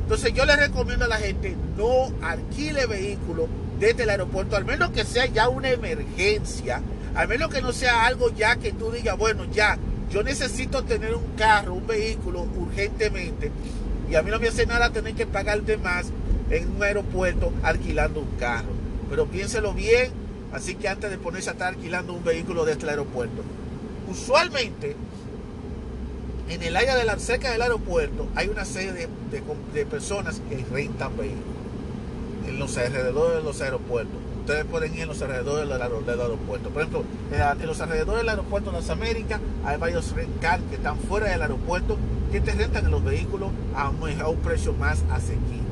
Entonces 0.03 0.33
yo 0.33 0.45
les 0.45 0.57
recomiendo 0.57 1.05
a 1.05 1.07
la 1.07 1.17
gente 1.17 1.55
no 1.77 2.11
alquile 2.21 2.85
vehículos 2.85 3.47
desde 3.79 4.03
el 4.03 4.09
aeropuerto, 4.09 4.55
al 4.55 4.65
menos 4.65 4.91
que 4.91 5.05
sea 5.05 5.25
ya 5.25 5.49
una 5.49 5.69
emergencia, 5.69 6.81
al 7.15 7.27
menos 7.27 7.49
que 7.49 7.61
no 7.61 7.71
sea 7.71 8.05
algo 8.05 8.29
ya 8.29 8.57
que 8.57 8.73
tú 8.73 8.91
digas, 8.91 9.17
bueno, 9.17 9.45
ya, 9.51 9.77
yo 10.11 10.21
necesito 10.21 10.83
tener 10.83 11.15
un 11.15 11.35
carro, 11.37 11.73
un 11.73 11.87
vehículo 11.87 12.41
urgentemente, 12.41 13.51
y 14.09 14.15
a 14.15 14.21
mí 14.21 14.29
no 14.29 14.39
me 14.39 14.49
hace 14.49 14.65
nada 14.65 14.91
tener 14.91 15.15
que 15.15 15.25
pagar 15.25 15.63
de 15.63 15.77
más 15.77 16.07
en 16.49 16.75
un 16.75 16.83
aeropuerto 16.83 17.53
alquilando 17.63 18.19
un 18.19 18.37
carro. 18.37 18.80
Pero 19.11 19.25
piénselo 19.25 19.73
bien, 19.73 20.09
así 20.53 20.75
que 20.75 20.87
antes 20.87 21.11
de 21.11 21.17
ponerse 21.17 21.49
a 21.49 21.53
estar 21.53 21.67
alquilando 21.67 22.13
un 22.13 22.23
vehículo 22.23 22.63
desde 22.63 22.83
el 22.83 22.89
aeropuerto. 22.89 23.43
Usualmente, 24.09 24.95
en 26.49 26.63
el 26.63 26.77
área 26.77 26.95
de 26.95 27.03
la, 27.03 27.19
cerca 27.19 27.51
del 27.51 27.61
aeropuerto 27.61 28.29
hay 28.35 28.47
una 28.47 28.63
serie 28.63 28.93
de, 28.93 29.85
personas 29.85 30.41
que 30.49 30.63
rentan 30.71 31.17
vehículos 31.17 31.43
en 32.47 32.57
los 32.57 32.77
alrededores 32.77 33.39
de 33.39 33.43
los 33.43 33.59
aeropuertos. 33.59 34.15
Ustedes 34.39 34.63
pueden 34.63 34.95
ir 34.95 35.01
en 35.01 35.09
los 35.09 35.21
alrededores 35.21 35.67
del, 35.67 35.81
aeropuerto. 36.21 36.69
Por 36.69 36.81
ejemplo, 36.81 37.03
en 37.33 37.67
los 37.67 37.81
alrededores 37.81 38.21
del 38.21 38.29
aeropuerto 38.29 38.71
de 38.71 38.77
las 38.77 38.89
Américas 38.89 39.41
hay 39.65 39.77
varios 39.77 40.09
rencar 40.13 40.61
que 40.61 40.75
están 40.75 40.97
fuera 40.97 41.29
del 41.29 41.41
aeropuerto 41.41 41.97
que 42.31 42.39
te 42.39 42.53
rentan 42.53 42.85
en 42.85 42.91
los 42.91 43.03
vehículos 43.03 43.49
a 43.75 43.89
un, 43.89 44.21
a 44.21 44.29
un 44.29 44.37
precio 44.37 44.71
más 44.71 45.03
asequible. 45.11 45.70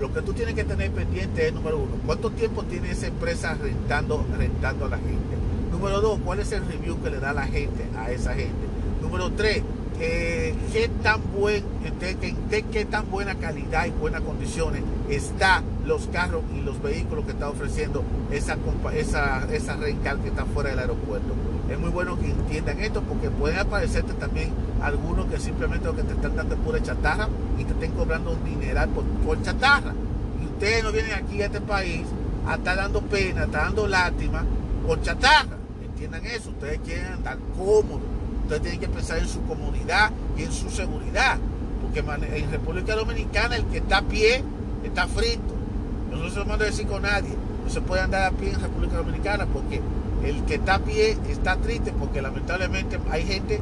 Lo 0.00 0.12
que 0.12 0.20
tú 0.20 0.34
tienes 0.34 0.54
que 0.54 0.64
tener 0.64 0.90
pendiente 0.90 1.48
es, 1.48 1.54
número 1.54 1.78
uno, 1.78 1.92
cuánto 2.04 2.30
tiempo 2.30 2.64
tiene 2.64 2.90
esa 2.90 3.06
empresa 3.06 3.54
rentando, 3.54 4.26
rentando 4.36 4.84
a 4.84 4.88
la 4.90 4.98
gente. 4.98 5.36
Número 5.70 6.00
dos, 6.00 6.20
cuál 6.24 6.40
es 6.40 6.52
el 6.52 6.66
review 6.66 7.02
que 7.02 7.10
le 7.10 7.18
da 7.18 7.32
la 7.32 7.46
gente 7.46 7.84
a 7.96 8.10
esa 8.10 8.34
gente. 8.34 8.52
Número 9.00 9.30
tres, 9.32 9.62
eh, 9.98 10.54
qué 10.72 10.88
tan 11.02 11.20
buen, 11.32 11.64
de, 12.00 12.62
qué 12.64 12.84
tan 12.84 13.10
buena 13.10 13.34
calidad 13.36 13.86
y 13.86 13.90
buenas 13.90 14.20
condiciones 14.20 14.82
está 15.08 15.62
los 15.86 16.06
carros 16.08 16.42
y 16.54 16.60
los 16.60 16.82
vehículos 16.82 17.24
que 17.24 17.30
está 17.30 17.48
ofreciendo 17.48 18.04
esa, 18.30 18.58
esa, 18.94 19.46
esa 19.52 19.76
rental 19.76 20.20
que 20.20 20.28
está 20.28 20.44
fuera 20.44 20.70
del 20.70 20.80
aeropuerto. 20.80 21.34
Es 21.70 21.78
muy 21.78 21.90
bueno 21.90 22.18
que 22.18 22.26
entiendan 22.26 22.80
esto 22.80 23.02
porque 23.02 23.30
pueden 23.30 23.58
aparecerte 23.58 24.12
también 24.14 24.50
algunos 24.82 25.26
que 25.26 25.38
simplemente 25.38 25.88
que 25.90 26.02
te 26.02 26.12
están 26.12 26.36
dando 26.36 26.56
pura 26.56 26.82
chatarra 26.82 27.28
y 27.58 27.64
te 27.64 27.72
estén 27.72 27.92
cobrando 27.92 28.32
un 28.32 28.44
dineral 28.44 28.90
por, 28.90 29.04
por 29.04 29.42
chatarra. 29.42 29.94
Y 30.42 30.46
ustedes 30.46 30.84
no 30.84 30.92
vienen 30.92 31.12
aquí 31.12 31.40
a 31.42 31.46
este 31.46 31.60
país 31.60 32.06
a 32.46 32.56
estar 32.56 32.76
dando 32.76 33.00
pena, 33.00 33.42
a 33.42 33.44
estar 33.44 33.64
dando 33.64 33.88
lástima 33.88 34.44
por 34.86 35.00
chatarra. 35.00 35.56
Entiendan 35.82 36.26
eso, 36.26 36.50
ustedes 36.50 36.80
quieren 36.84 37.06
andar 37.06 37.38
cómodos 37.56 38.15
Ustedes 38.46 38.62
tienen 38.62 38.78
que 38.78 38.88
pensar 38.88 39.18
en 39.18 39.26
su 39.26 39.42
comodidad 39.42 40.12
y 40.38 40.44
en 40.44 40.52
su 40.52 40.70
seguridad. 40.70 41.36
Porque 41.82 41.98
en 41.98 42.50
República 42.52 42.94
Dominicana 42.94 43.56
el 43.56 43.64
que 43.64 43.78
está 43.78 43.98
a 43.98 44.02
pie 44.02 44.40
está 44.84 45.08
frito. 45.08 45.56
Yo 46.12 46.16
no 46.16 46.30
se 46.30 46.44
mando 46.44 46.62
a 46.62 46.68
decir 46.68 46.86
con 46.86 47.02
nadie. 47.02 47.34
No 47.64 47.68
se 47.68 47.80
puede 47.80 48.02
andar 48.02 48.22
a 48.22 48.30
pie 48.30 48.52
en 48.52 48.60
República 48.60 48.98
Dominicana 48.98 49.46
porque 49.46 49.80
el 50.24 50.44
que 50.44 50.54
está 50.54 50.76
a 50.76 50.78
pie 50.78 51.18
está 51.28 51.56
triste 51.56 51.92
porque 51.98 52.22
lamentablemente 52.22 53.00
hay 53.10 53.24
gente 53.24 53.60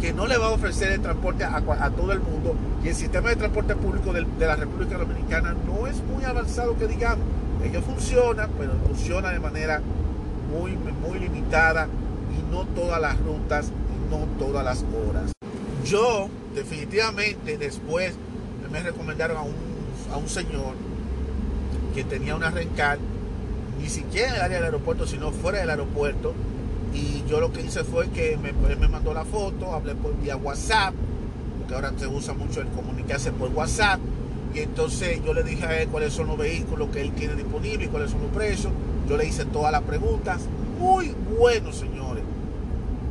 que 0.00 0.14
no 0.14 0.26
le 0.26 0.38
va 0.38 0.46
a 0.46 0.50
ofrecer 0.52 0.92
el 0.92 1.02
transporte 1.02 1.44
a, 1.44 1.60
todo 1.90 2.12
el 2.12 2.20
mundo 2.20 2.54
y 2.82 2.88
el 2.88 2.94
sistema 2.94 3.28
de 3.28 3.36
transporte 3.36 3.76
público 3.76 4.14
de, 4.14 4.26
la 4.38 4.56
República 4.56 4.96
Dominicana 4.96 5.54
no 5.66 5.86
es 5.86 6.02
muy 6.04 6.24
avanzado 6.24 6.74
que 6.78 6.86
digamos. 6.86 7.26
Ellos 7.62 7.84
funcionan, 7.84 8.48
pero 8.58 8.72
funciona 8.86 9.28
de 9.28 9.40
manera 9.40 9.82
muy, 10.50 10.72
muy 10.72 11.18
limitada 11.18 11.86
y 12.32 12.52
no 12.52 12.64
todas 12.64 13.00
las 13.00 13.18
rutas 13.18 13.68
y 13.68 14.10
no 14.10 14.26
todas 14.38 14.64
las 14.64 14.84
horas. 15.08 15.32
Yo 15.84 16.28
definitivamente 16.54 17.58
después 17.58 18.14
me 18.70 18.82
recomendaron 18.82 19.36
a 19.36 19.42
un, 19.42 19.54
a 20.12 20.16
un 20.16 20.28
señor 20.28 20.74
que 21.94 22.04
tenía 22.04 22.36
una 22.36 22.50
rencar, 22.50 22.98
ni 23.80 23.88
siquiera 23.88 24.36
en 24.36 24.44
el 24.44 24.50
del 24.50 24.64
aeropuerto, 24.64 25.06
sino 25.06 25.32
fuera 25.32 25.60
del 25.60 25.70
aeropuerto. 25.70 26.34
Y 26.92 27.24
yo 27.28 27.40
lo 27.40 27.52
que 27.52 27.62
hice 27.62 27.84
fue 27.84 28.08
que 28.10 28.36
me, 28.36 28.50
él 28.50 28.78
me 28.78 28.88
mandó 28.88 29.14
la 29.14 29.24
foto, 29.24 29.72
hablé 29.72 29.94
por 29.94 30.18
vía 30.20 30.36
WhatsApp, 30.36 30.94
porque 31.58 31.74
ahora 31.74 31.92
se 31.96 32.06
usa 32.06 32.34
mucho 32.34 32.60
el 32.60 32.68
comunicarse 32.68 33.32
por 33.32 33.50
WhatsApp. 33.50 34.00
Y 34.54 34.60
entonces 34.60 35.22
yo 35.24 35.34
le 35.34 35.42
dije 35.42 35.64
a 35.66 35.82
él 35.82 35.88
cuáles 35.88 36.12
son 36.12 36.28
los 36.28 36.38
vehículos 36.38 36.88
que 36.90 37.02
él 37.02 37.12
tiene 37.12 37.34
disponibles 37.34 37.88
y 37.88 37.90
cuáles 37.90 38.10
son 38.10 38.22
los 38.22 38.30
precios. 38.30 38.72
Yo 39.08 39.16
le 39.16 39.26
hice 39.26 39.44
todas 39.44 39.72
las 39.72 39.82
preguntas. 39.82 40.42
Muy 40.78 41.14
bueno, 41.38 41.72
señores. 41.72 42.22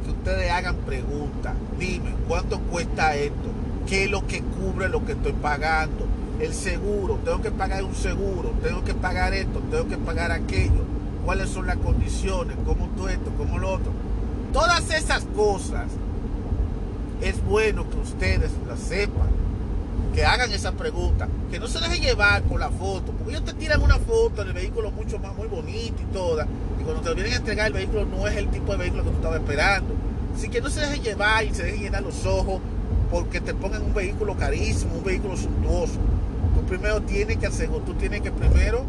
Que 0.03 0.11
ustedes 0.11 0.51
hagan 0.51 0.75
preguntas. 0.77 1.53
Dime, 1.79 2.13
¿cuánto 2.27 2.59
cuesta 2.59 3.15
esto? 3.15 3.49
¿Qué 3.87 4.05
es 4.05 4.11
lo 4.11 4.25
que 4.27 4.41
cubre 4.41 4.89
lo 4.89 5.05
que 5.05 5.13
estoy 5.13 5.33
pagando? 5.33 6.05
El 6.39 6.53
seguro, 6.53 7.19
tengo 7.23 7.41
que 7.41 7.51
pagar 7.51 7.83
un 7.83 7.95
seguro, 7.95 8.51
tengo 8.61 8.83
que 8.83 8.93
pagar 8.93 9.33
esto, 9.33 9.59
tengo 9.71 9.87
que 9.87 9.97
pagar 9.97 10.31
aquello. 10.31 10.83
¿Cuáles 11.23 11.49
son 11.49 11.65
las 11.65 11.77
condiciones? 11.77 12.55
¿Cómo 12.65 12.87
todo 12.95 13.09
esto? 13.09 13.31
¿Cómo 13.37 13.57
lo 13.57 13.73
otro? 13.73 13.91
Todas 14.53 14.91
esas 14.91 15.23
cosas 15.35 15.87
es 17.21 17.43
bueno 17.43 17.89
que 17.89 17.97
ustedes 17.97 18.51
las 18.67 18.79
sepan 18.79 19.34
que 20.15 20.25
hagan 20.25 20.49
esa 20.53 20.71
pregunta, 20.71 21.27
que 21.51 21.59
no 21.59 21.67
se 21.67 21.79
dejen 21.79 22.01
llevar 22.01 22.41
por 22.43 22.57
la 22.57 22.69
foto, 22.69 23.11
porque 23.11 23.33
ellos 23.33 23.43
te 23.43 23.53
tiran 23.53 23.81
una 23.81 23.99
foto 23.99 24.45
del 24.45 24.53
vehículo 24.53 24.89
mucho 24.89 25.19
más, 25.19 25.35
muy 25.35 25.47
bonito 25.47 26.01
y 26.01 26.13
toda, 26.13 26.47
y 26.79 26.83
cuando 26.83 27.01
te 27.01 27.13
vienen 27.13 27.33
a 27.33 27.35
entregar 27.35 27.67
el 27.67 27.73
vehículo 27.73 28.05
no 28.05 28.25
es 28.25 28.37
el 28.37 28.47
tipo 28.47 28.71
de 28.71 28.77
vehículo 28.77 29.03
que 29.03 29.09
tú 29.09 29.15
estabas 29.17 29.41
esperando. 29.41 29.93
Así 30.33 30.49
que 30.49 30.61
no 30.61 30.69
se 30.69 30.79
dejen 30.79 31.03
llevar 31.03 31.43
y 31.43 31.53
se 31.53 31.63
dejen 31.63 31.81
llenar 31.81 32.03
los 32.03 32.25
ojos 32.25 32.61
porque 33.11 33.41
te 33.41 33.53
pongan 33.53 33.83
un 33.83 33.93
vehículo 33.93 34.35
carísimo, 34.35 34.95
un 34.95 35.03
vehículo 35.03 35.35
suntuoso. 35.35 35.99
Tú 36.55 36.65
primero 36.65 37.01
tienes 37.01 37.37
que 37.37 37.47
hacer, 37.47 37.69
tú 37.85 37.93
tienes 37.95 38.21
que 38.21 38.31
primero 38.31 38.85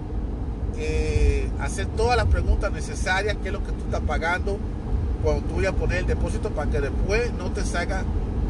eh, 0.78 1.48
hacer 1.60 1.86
todas 1.88 2.16
las 2.16 2.26
preguntas 2.26 2.70
necesarias, 2.70 3.36
qué 3.42 3.48
es 3.48 3.52
lo 3.52 3.64
que 3.64 3.72
tú 3.72 3.84
estás 3.84 4.00
pagando 4.02 4.58
cuando 5.24 5.42
tú 5.42 5.56
vayas 5.56 5.72
a 5.72 5.76
poner 5.76 5.98
el 5.98 6.06
depósito 6.06 6.50
para 6.50 6.70
que 6.70 6.80
después 6.80 7.32
no 7.32 7.50
te 7.50 7.64
salga 7.64 8.04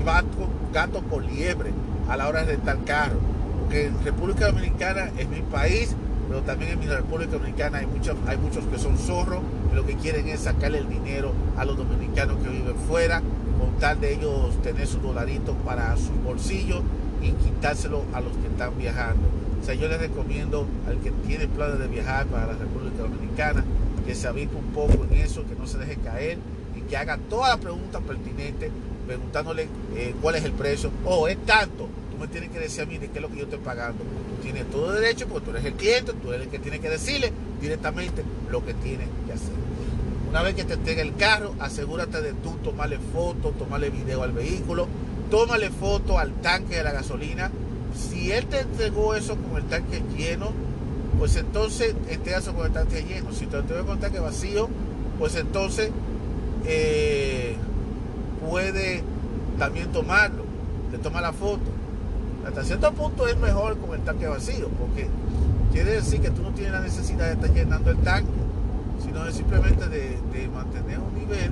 gato, 0.04 0.48
gato 0.72 1.00
por 1.00 1.24
liebre 1.24 1.72
a 2.08 2.16
la 2.16 2.28
hora 2.28 2.44
de 2.44 2.52
rentar 2.52 2.84
carro. 2.84 3.18
Porque 3.60 3.86
en 3.86 4.04
República 4.04 4.46
Dominicana 4.46 5.10
es 5.18 5.28
mi 5.28 5.40
país, 5.42 5.94
pero 6.28 6.42
también 6.42 6.72
en 6.72 6.80
mi 6.80 6.86
República 6.86 7.32
Dominicana 7.32 7.78
hay 7.78 7.86
muchos, 7.86 8.16
hay 8.26 8.36
muchos 8.36 8.64
que 8.66 8.78
son 8.78 8.96
zorros 8.98 9.40
y 9.72 9.74
lo 9.74 9.86
que 9.86 9.94
quieren 9.96 10.28
es 10.28 10.40
sacarle 10.40 10.78
el 10.78 10.88
dinero 10.88 11.32
a 11.56 11.64
los 11.64 11.76
dominicanos 11.76 12.36
que 12.42 12.48
viven 12.48 12.76
fuera, 12.88 13.22
con 13.58 13.78
tal 13.78 14.00
de 14.00 14.14
ellos 14.14 14.60
tener 14.62 14.86
su 14.86 14.98
dolarito 14.98 15.54
para 15.64 15.96
sus 15.96 16.22
bolsillos 16.22 16.82
y 17.22 17.30
quitárselo 17.32 18.02
a 18.12 18.20
los 18.20 18.32
que 18.36 18.46
están 18.48 18.76
viajando. 18.78 19.22
O 19.60 19.64
sea, 19.64 19.74
yo 19.74 19.88
les 19.88 19.98
recomiendo 19.98 20.66
al 20.86 20.98
que 21.00 21.10
tiene 21.26 21.48
planes 21.48 21.78
de 21.78 21.88
viajar 21.88 22.26
para 22.26 22.46
la 22.46 22.52
República 22.52 23.02
Dominicana 23.02 23.64
que 24.06 24.14
se 24.14 24.28
avipe 24.28 24.54
un 24.56 24.72
poco 24.72 25.04
en 25.10 25.18
eso, 25.20 25.44
que 25.46 25.56
no 25.56 25.66
se 25.66 25.78
deje 25.78 25.96
caer 25.96 26.38
y 26.76 26.82
que 26.82 26.96
haga 26.96 27.18
todas 27.28 27.50
las 27.50 27.58
preguntas 27.58 28.00
pertinentes, 28.02 28.70
preguntándole 29.06 29.68
eh, 29.94 30.14
cuál 30.20 30.34
es 30.34 30.44
el 30.44 30.52
precio, 30.52 30.90
o 31.04 31.14
oh, 31.14 31.28
es 31.28 31.38
tanto, 31.46 31.88
tú 32.10 32.18
me 32.18 32.26
tienes 32.28 32.50
que 32.50 32.58
decir 32.58 32.82
a 32.82 32.86
mí 32.86 32.98
de 32.98 33.08
qué 33.08 33.18
es 33.18 33.22
lo 33.22 33.28
que 33.28 33.36
yo 33.36 33.44
estoy 33.44 33.60
pagando. 33.60 34.02
Tú 34.04 34.42
tienes 34.42 34.70
todo 34.70 34.92
derecho 34.92 35.26
porque 35.28 35.44
tú 35.44 35.50
eres 35.52 35.64
el 35.64 35.74
cliente, 35.74 36.12
tú 36.12 36.32
eres 36.32 36.46
el 36.46 36.50
que 36.50 36.58
tiene 36.58 36.80
que 36.80 36.88
decirle 36.88 37.32
directamente 37.60 38.22
lo 38.50 38.64
que 38.64 38.74
tiene 38.74 39.04
que 39.26 39.32
hacer. 39.32 39.54
Una 40.28 40.42
vez 40.42 40.54
que 40.54 40.64
te 40.64 40.74
entregue 40.74 41.02
el 41.02 41.14
carro, 41.14 41.54
asegúrate 41.60 42.20
de 42.20 42.32
tú 42.32 42.56
tomarle 42.62 42.98
foto, 43.12 43.52
tomarle 43.52 43.90
video 43.90 44.22
al 44.22 44.32
vehículo, 44.32 44.88
tómale 45.30 45.70
foto 45.70 46.18
al 46.18 46.32
tanque 46.42 46.76
de 46.76 46.84
la 46.84 46.92
gasolina. 46.92 47.50
Si 47.94 48.32
él 48.32 48.46
te 48.46 48.60
entregó 48.60 49.14
eso 49.14 49.36
con 49.36 49.56
el 49.56 49.64
tanque 49.64 50.02
lleno, 50.16 50.50
pues 51.18 51.36
entonces 51.36 51.94
eso 52.08 52.54
con 52.54 52.66
el 52.66 52.72
tanque 52.72 53.04
lleno. 53.04 53.32
Si 53.32 53.46
te 53.46 53.56
entregó 53.56 53.86
con 53.86 53.94
el 53.94 54.00
tanque 54.00 54.18
vacío, 54.18 54.68
pues 55.18 55.36
entonces 55.36 55.90
eh, 56.66 57.56
puede 58.48 59.02
también 59.58 59.90
tomarlo, 59.92 60.44
le 60.92 60.98
toma 60.98 61.20
la 61.20 61.32
foto. 61.32 61.64
Hasta 62.46 62.62
cierto 62.62 62.92
punto 62.92 63.26
es 63.26 63.36
mejor 63.38 63.76
con 63.78 63.94
el 63.98 64.04
tanque 64.04 64.26
vacío, 64.28 64.68
porque 64.68 65.08
quiere 65.72 65.92
decir 65.92 66.20
que 66.20 66.30
tú 66.30 66.42
no 66.42 66.50
tienes 66.50 66.72
la 66.72 66.80
necesidad 66.80 67.26
de 67.26 67.32
estar 67.32 67.52
llenando 67.52 67.90
el 67.90 67.98
tanque, 67.98 68.30
sino 69.04 69.30
simplemente 69.32 69.88
de, 69.88 70.16
mantener 70.54 70.98
un 70.98 71.14
nivel 71.14 71.50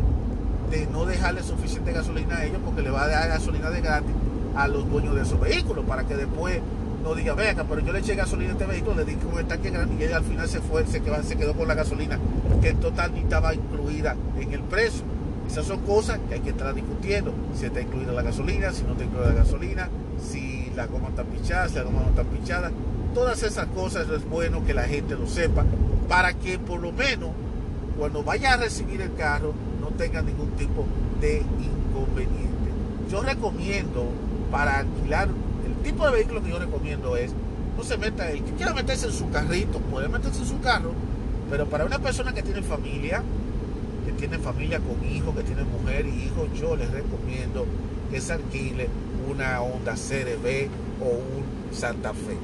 de 0.71 0.87
no 0.87 1.05
dejarle 1.05 1.43
suficiente 1.43 1.93
gasolina 1.93 2.37
a 2.37 2.45
ellos 2.45 2.59
porque 2.65 2.81
le 2.81 2.91
va 2.91 3.05
a 3.05 3.09
dar 3.09 3.29
gasolina 3.29 3.71
de 3.71 3.81
gratis 3.81 4.11
a 4.57 4.67
los 4.69 4.89
dueños 4.89 5.15
de 5.15 5.23
esos 5.23 5.39
vehículos 5.39 5.85
para 5.85 6.05
que 6.05 6.17
después 6.17 6.61
no 7.03 7.15
diga, 7.15 7.35
venga, 7.35 7.65
pero 7.65 7.81
yo 7.81 7.93
le 7.93 7.99
eché 7.99 8.15
gasolina 8.15 8.51
a 8.51 8.53
este 8.53 8.65
vehículo, 8.65 8.95
le 8.95 9.05
di 9.05 9.15
con 9.17 9.39
el 9.39 9.47
tanque 9.47 9.71
grande 9.71 9.95
y 9.99 10.05
ella 10.05 10.19
al 10.19 10.25
final 10.25 10.49
se 10.49 10.61
fue, 10.61 10.87
se 10.87 11.03
quedó, 11.03 11.23
se 11.23 11.37
quedó 11.37 11.55
con 11.55 11.69
la 11.69 11.75
gasolina 11.75 12.19
que 12.63 12.71
en 12.71 12.81
total 12.81 13.13
ni 13.13 13.21
estaba 13.21 13.55
incluida 13.55 14.17
en 14.39 14.53
el 14.53 14.61
precio. 14.61 15.05
Esas 15.47 15.67
son 15.67 15.81
cosas 15.81 16.19
que 16.29 16.35
hay 16.35 16.41
que 16.41 16.51
estar 16.51 16.75
discutiendo. 16.75 17.33
Si 17.55 17.67
está 17.67 17.81
incluida 17.81 18.13
la 18.13 18.23
gasolina, 18.23 18.73
si 18.73 18.83
no 18.85 18.93
está 18.93 19.05
incluida 19.05 19.29
la 19.29 19.35
gasolina, 19.35 19.89
si 20.19 20.71
la 20.75 20.87
goma 20.87 21.09
está 21.09 21.25
pichada, 21.25 21.69
si 21.69 21.77
la 21.77 21.83
goma 21.83 22.01
no 22.01 22.09
está 22.09 22.25
pichada. 22.25 22.71
Todas 23.15 23.43
esas 23.43 23.67
cosas 23.69 24.09
es 24.09 24.29
bueno 24.29 24.65
que 24.65 24.75
la 24.75 24.85
gente 24.85 25.15
lo 25.15 25.27
sepa 25.27 25.65
para 26.09 26.33
que 26.35 26.59
por 26.59 26.81
lo 26.81 26.93
menos 26.93 27.31
cuando 27.99 28.23
vaya 28.23 28.55
a 28.55 28.57
recibir 28.57 29.01
el 29.01 29.15
carro 29.15 29.55
no 29.81 29.89
tenga 29.89 30.23
ningún 30.23 30.51
tipo 30.53 30.85
de 31.21 31.39
inconveniente. 31.39 32.71
Yo 33.11 33.23
recomiendo 33.23 34.09
para 34.51 34.79
alquilar, 34.79 35.29
el 35.29 35.75
tipo 35.83 36.05
de 36.07 36.13
vehículo 36.13 36.43
que 36.43 36.51
yo 36.51 36.59
recomiendo 36.59 37.17
es, 37.17 37.33
no 37.77 37.83
se 37.83 37.97
meta, 37.97 38.31
el 38.31 38.43
que 38.43 38.53
quiera 38.53 38.75
meterse 38.75 39.07
en 39.07 39.13
su 39.13 39.31
carrito, 39.31 39.79
puede 39.79 40.09
meterse 40.09 40.41
en 40.41 40.47
su 40.47 40.61
carro, 40.61 40.93
pero 41.51 41.67
para 41.67 41.85
una 41.85 41.99
persona 41.99 42.33
que 42.33 42.43
tiene 42.43 42.63
familia, 42.63 43.23
que 44.05 44.13
tiene 44.13 44.39
familia 44.39 44.81
con 44.81 45.05
hijos, 45.09 45.35
que 45.35 45.43
tiene 45.43 45.65
mujer 45.65 46.07
y 46.07 46.25
hijos, 46.25 46.49
yo 46.59 46.77
les 46.77 46.91
recomiendo 46.91 47.67
que 48.11 48.21
se 48.21 48.33
alquile 48.33 48.89
una 49.31 49.61
Honda 49.63 49.95
CRB 49.95 50.69
o 51.01 51.09
un 51.09 51.75
Santa 51.75 52.13
Fe. 52.13 52.37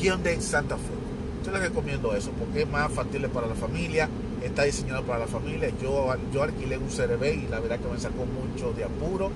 Hyundai 0.00 0.40
Santa 0.40 0.76
Fe. 0.76 0.92
Yo 1.44 1.52
les 1.52 1.62
recomiendo 1.62 2.14
eso 2.14 2.30
porque 2.32 2.62
es 2.62 2.68
más 2.68 2.90
factible 2.92 3.28
para 3.28 3.46
la 3.46 3.54
familia, 3.54 4.08
está 4.42 4.64
diseñado 4.64 5.02
para 5.04 5.20
la 5.20 5.26
familia. 5.26 5.70
Yo, 5.80 6.14
yo 6.32 6.42
alquilé 6.42 6.78
un 6.78 6.88
CRB 6.88 7.44
y 7.44 7.48
la 7.48 7.60
verdad 7.60 7.78
que 7.80 7.88
me 7.88 7.98
sacó 7.98 8.24
mucho 8.26 8.72
de 8.72 8.84
apuro 8.84 9.30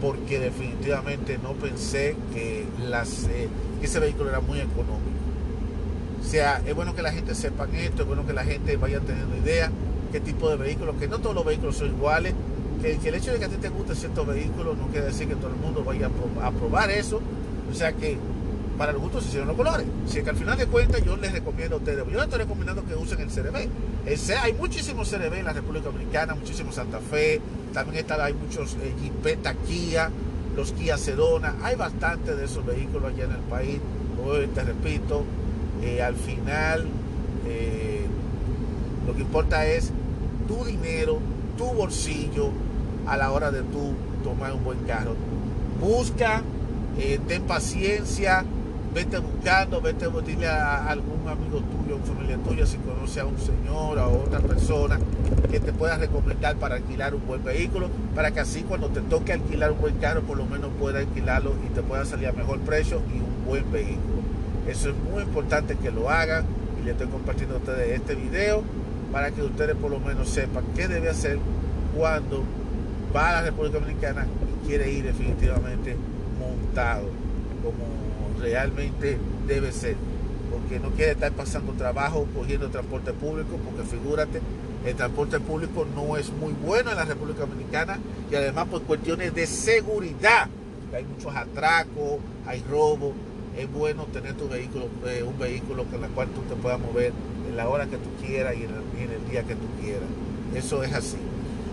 porque 0.00 0.38
definitivamente 0.38 1.38
no 1.42 1.52
pensé 1.52 2.16
que, 2.32 2.64
las, 2.88 3.24
eh, 3.24 3.48
ese 3.82 3.98
vehículo 3.98 4.30
era 4.30 4.40
muy 4.40 4.58
económico. 4.58 5.16
O 6.20 6.28
sea, 6.28 6.60
es 6.66 6.74
bueno 6.74 6.94
que 6.94 7.02
la 7.02 7.12
gente 7.12 7.34
sepa 7.34 7.66
esto, 7.72 8.02
es 8.02 8.08
bueno 8.08 8.26
que 8.26 8.32
la 8.32 8.44
gente 8.44 8.76
vaya 8.76 9.00
teniendo 9.00 9.36
idea 9.36 9.70
qué 10.12 10.20
tipo 10.20 10.48
de 10.48 10.56
vehículos, 10.56 10.96
que 10.96 11.08
no 11.08 11.18
todos 11.18 11.34
los 11.34 11.44
vehículos 11.44 11.76
son 11.76 11.88
iguales, 11.88 12.34
que, 12.80 13.08
el 13.08 13.14
hecho 13.14 13.32
de 13.32 13.38
que 13.38 13.44
a 13.46 13.48
ti 13.48 13.56
te 13.56 13.68
guste 13.68 13.94
ciertos 13.94 14.26
vehículos 14.26 14.76
no 14.76 14.88
quiere 14.88 15.06
decir 15.06 15.28
que 15.28 15.36
todo 15.36 15.48
el 15.48 15.56
mundo 15.56 15.82
vaya 15.84 16.10
a, 16.42 16.50
probar 16.50 16.90
eso. 16.90 17.20
O 17.70 17.74
sea 17.74 17.92
que 17.92 18.16
para 18.78 18.92
los 18.92 19.00
gustos 19.00 19.22
se 19.22 19.28
hicieron 19.28 19.48
los 19.48 19.56
colores. 19.56 19.86
Si 20.06 20.18
es 20.18 20.24
que 20.24 20.30
al 20.30 20.36
final 20.36 20.56
de 20.58 20.66
cuentas 20.66 21.02
yo 21.02 21.16
les 21.16 21.32
recomiendo 21.32 21.76
a 21.76 21.78
ustedes, 21.78 22.04
yo 22.04 22.12
les 22.12 22.24
estoy 22.24 22.38
recomendando 22.38 22.84
que 22.84 22.94
usen 22.94 23.20
el 23.20 23.28
CRB. 23.28 23.68
hay 24.42 24.52
muchísimos 24.52 25.10
CRB 25.10 25.34
en 25.34 25.44
la 25.46 25.52
República 25.52 25.86
Dominicana, 25.86 26.34
muchísimos 26.34 26.74
Santa 26.74 27.00
Fe, 27.00 27.40
también 27.72 28.00
está, 28.00 28.22
hay 28.22 28.34
muchos 28.34 28.76
eh, 28.82 28.94
Jeepeta 29.02 29.54
Kia, 29.54 30.10
los 30.54 30.72
Kia 30.72 30.96
Sedona, 30.96 31.56
hay 31.62 31.76
bastante 31.76 32.34
de 32.34 32.44
esos 32.44 32.64
vehículos 32.64 33.12
allá 33.12 33.24
en 33.24 33.32
el 33.32 33.42
país. 33.42 33.78
Hoy 34.24 34.46
te 34.48 34.62
repito, 34.62 35.24
eh, 35.82 36.02
al 36.02 36.14
final 36.14 36.86
eh, 37.46 37.95
lo 39.06 39.14
que 39.14 39.22
importa 39.22 39.66
es 39.66 39.92
tu 40.48 40.64
dinero, 40.64 41.18
tu 41.56 41.64
bolsillo 41.66 42.50
a 43.06 43.16
la 43.16 43.30
hora 43.30 43.50
de 43.50 43.62
tú 43.62 43.94
tomar 44.24 44.52
un 44.52 44.64
buen 44.64 44.78
carro. 44.80 45.14
Busca, 45.80 46.42
eh, 46.98 47.20
ten 47.26 47.42
paciencia, 47.42 48.44
vete 48.92 49.18
buscando, 49.18 49.80
vete 49.80 50.08
dile 50.26 50.48
a 50.48 50.88
algún 50.88 51.28
amigo 51.28 51.60
tuyo, 51.60 51.96
una 51.96 52.04
familia 52.04 52.38
tuya, 52.38 52.66
si 52.66 52.78
conoce 52.78 53.20
a 53.20 53.26
un 53.26 53.38
señor 53.38 53.98
o 53.98 54.00
a 54.00 54.08
otra 54.08 54.40
persona 54.40 54.98
que 55.50 55.60
te 55.60 55.72
pueda 55.72 55.98
recomendar 55.98 56.56
para 56.56 56.76
alquilar 56.76 57.14
un 57.14 57.26
buen 57.26 57.44
vehículo, 57.44 57.88
para 58.14 58.30
que 58.30 58.40
así 58.40 58.62
cuando 58.62 58.88
te 58.88 59.02
toque 59.02 59.32
alquilar 59.32 59.72
un 59.72 59.80
buen 59.80 59.96
carro, 59.98 60.22
por 60.22 60.36
lo 60.36 60.46
menos 60.46 60.70
pueda 60.80 61.00
alquilarlo 61.00 61.52
y 61.64 61.74
te 61.74 61.82
pueda 61.82 62.04
salir 62.04 62.28
a 62.28 62.32
mejor 62.32 62.58
precio 62.60 63.00
y 63.14 63.18
un 63.18 63.46
buen 63.46 63.70
vehículo. 63.70 64.22
Eso 64.66 64.90
es 64.90 64.96
muy 65.12 65.22
importante 65.22 65.76
que 65.76 65.90
lo 65.90 66.10
hagan 66.10 66.44
y 66.80 66.84
le 66.84 66.92
estoy 66.92 67.06
compartiendo 67.06 67.56
a 67.56 67.58
ustedes 67.58 68.00
este 68.00 68.14
video 68.14 68.64
para 69.16 69.30
que 69.30 69.40
ustedes 69.40 69.74
por 69.76 69.90
lo 69.90 69.98
menos 69.98 70.28
sepan 70.28 70.62
qué 70.76 70.88
debe 70.88 71.08
hacer 71.08 71.38
cuando 71.96 72.44
va 73.16 73.30
a 73.30 73.32
la 73.32 73.42
República 73.44 73.78
Dominicana 73.78 74.26
y 74.26 74.66
quiere 74.68 74.92
ir 74.92 75.04
definitivamente 75.04 75.96
montado 76.38 77.08
como 77.64 78.38
realmente 78.38 79.16
debe 79.46 79.72
ser. 79.72 79.96
Porque 80.50 80.78
no 80.80 80.90
quiere 80.90 81.12
estar 81.12 81.32
pasando 81.32 81.72
trabajo 81.72 82.26
cogiendo 82.36 82.68
transporte 82.68 83.14
público 83.14 83.58
porque 83.64 83.88
figúrate 83.88 84.42
el 84.84 84.94
transporte 84.94 85.40
público 85.40 85.86
no 85.96 86.18
es 86.18 86.30
muy 86.30 86.52
bueno 86.52 86.90
en 86.90 86.96
la 86.98 87.06
República 87.06 87.46
Dominicana 87.46 87.98
y 88.30 88.34
además 88.34 88.66
por 88.66 88.82
cuestiones 88.82 89.34
de 89.34 89.46
seguridad 89.46 90.50
hay 90.94 91.04
muchos 91.04 91.34
atracos 91.34 92.18
hay 92.46 92.62
robos 92.70 93.14
es 93.56 93.72
bueno 93.72 94.04
tener 94.12 94.34
tu 94.34 94.48
vehículo, 94.48 94.88
eh, 95.06 95.22
un 95.22 95.38
vehículo 95.38 95.84
con 95.84 96.04
el 96.04 96.10
cual 96.10 96.28
tú 96.28 96.42
te 96.42 96.54
puedas 96.60 96.78
mover 96.78 97.12
en 97.48 97.56
la 97.56 97.68
hora 97.68 97.86
que 97.86 97.96
tú 97.96 98.08
quieras 98.20 98.54
y 98.56 98.64
en, 98.64 98.70
el, 99.10 99.30
día 99.30 99.42
que 99.42 99.54
tú 99.54 99.66
quieras. 99.80 100.08
Eso 100.54 100.82
es 100.82 100.92
así. 100.92 101.16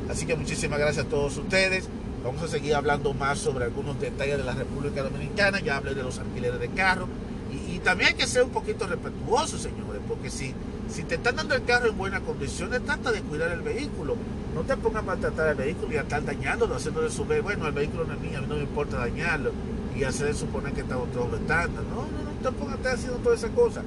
Así 0.10 0.26
que 0.26 0.36
muchísimas 0.36 0.80
gracias 0.80 1.06
a 1.06 1.10
todos 1.10 1.38
ustedes. 1.38 1.88
Vamos 2.24 2.42
a 2.44 2.48
seguir 2.48 2.76
hablando 2.76 3.14
más 3.14 3.40
sobre 3.40 3.66
algunos 3.66 4.00
detalles 4.00 4.38
de 4.38 4.44
la 4.44 4.54
República 4.54 5.04
Dominicana. 5.04 5.60
Ya 5.60 5.78
hablé 5.78 5.94
de 5.94 6.04
los 6.04 6.20
alquileres 6.20 6.60
de 6.60 6.70
carro. 6.70 7.08
Y, 7.52 7.80
también 7.80 8.10
hay 8.10 8.16
que 8.16 8.28
ser 8.28 8.44
un 8.44 8.50
poquito 8.52 8.88
respetuosos, 8.88 9.62
señores, 9.62 10.02
porque 10.08 10.30
si, 10.30 10.54
si 10.90 11.04
te 11.04 11.16
están 11.16 11.36
dando 11.36 11.54
el 11.54 11.64
carro 11.66 11.90
en 11.90 11.98
buenas 11.98 12.22
condiciones, 12.22 12.84
trata 12.84 13.12
de 13.12 13.22
cuidar 13.22 13.52
el 13.52 13.62
vehículo. 13.62 14.16
No 14.56 14.62
te 14.62 14.78
pongas 14.78 15.04
a 15.04 15.06
maltratar 15.06 15.50
el 15.50 15.56
vehículo 15.56 15.94
y 15.94 15.98
a 15.98 16.02
estar 16.02 16.24
dañándolo, 16.24 16.76
haciéndole 16.76 17.12
subir. 17.12 17.42
Bueno, 17.42 17.68
el 17.68 17.74
vehículo 17.74 18.06
no 18.06 18.14
es 18.14 18.20
mío, 18.22 18.38
a 18.38 18.42
mí 18.42 18.48
no 18.48 18.56
me 18.56 18.62
importa 18.62 18.98
dañarlo 18.98 19.52
y 19.96 20.04
hacer 20.04 20.34
suponer 20.34 20.74
que 20.74 20.82
está 20.82 20.98
otro 20.98 21.26
estándar. 21.36 21.84
No, 21.84 22.04
no, 22.04 22.32
no 22.32 22.32
te 22.42 22.52
pongas 22.58 22.76
a 22.76 22.78
estar 22.78 22.96
haciendo 22.96 23.18
todas 23.18 23.40
esas 23.40 23.52
cosas. 23.52 23.84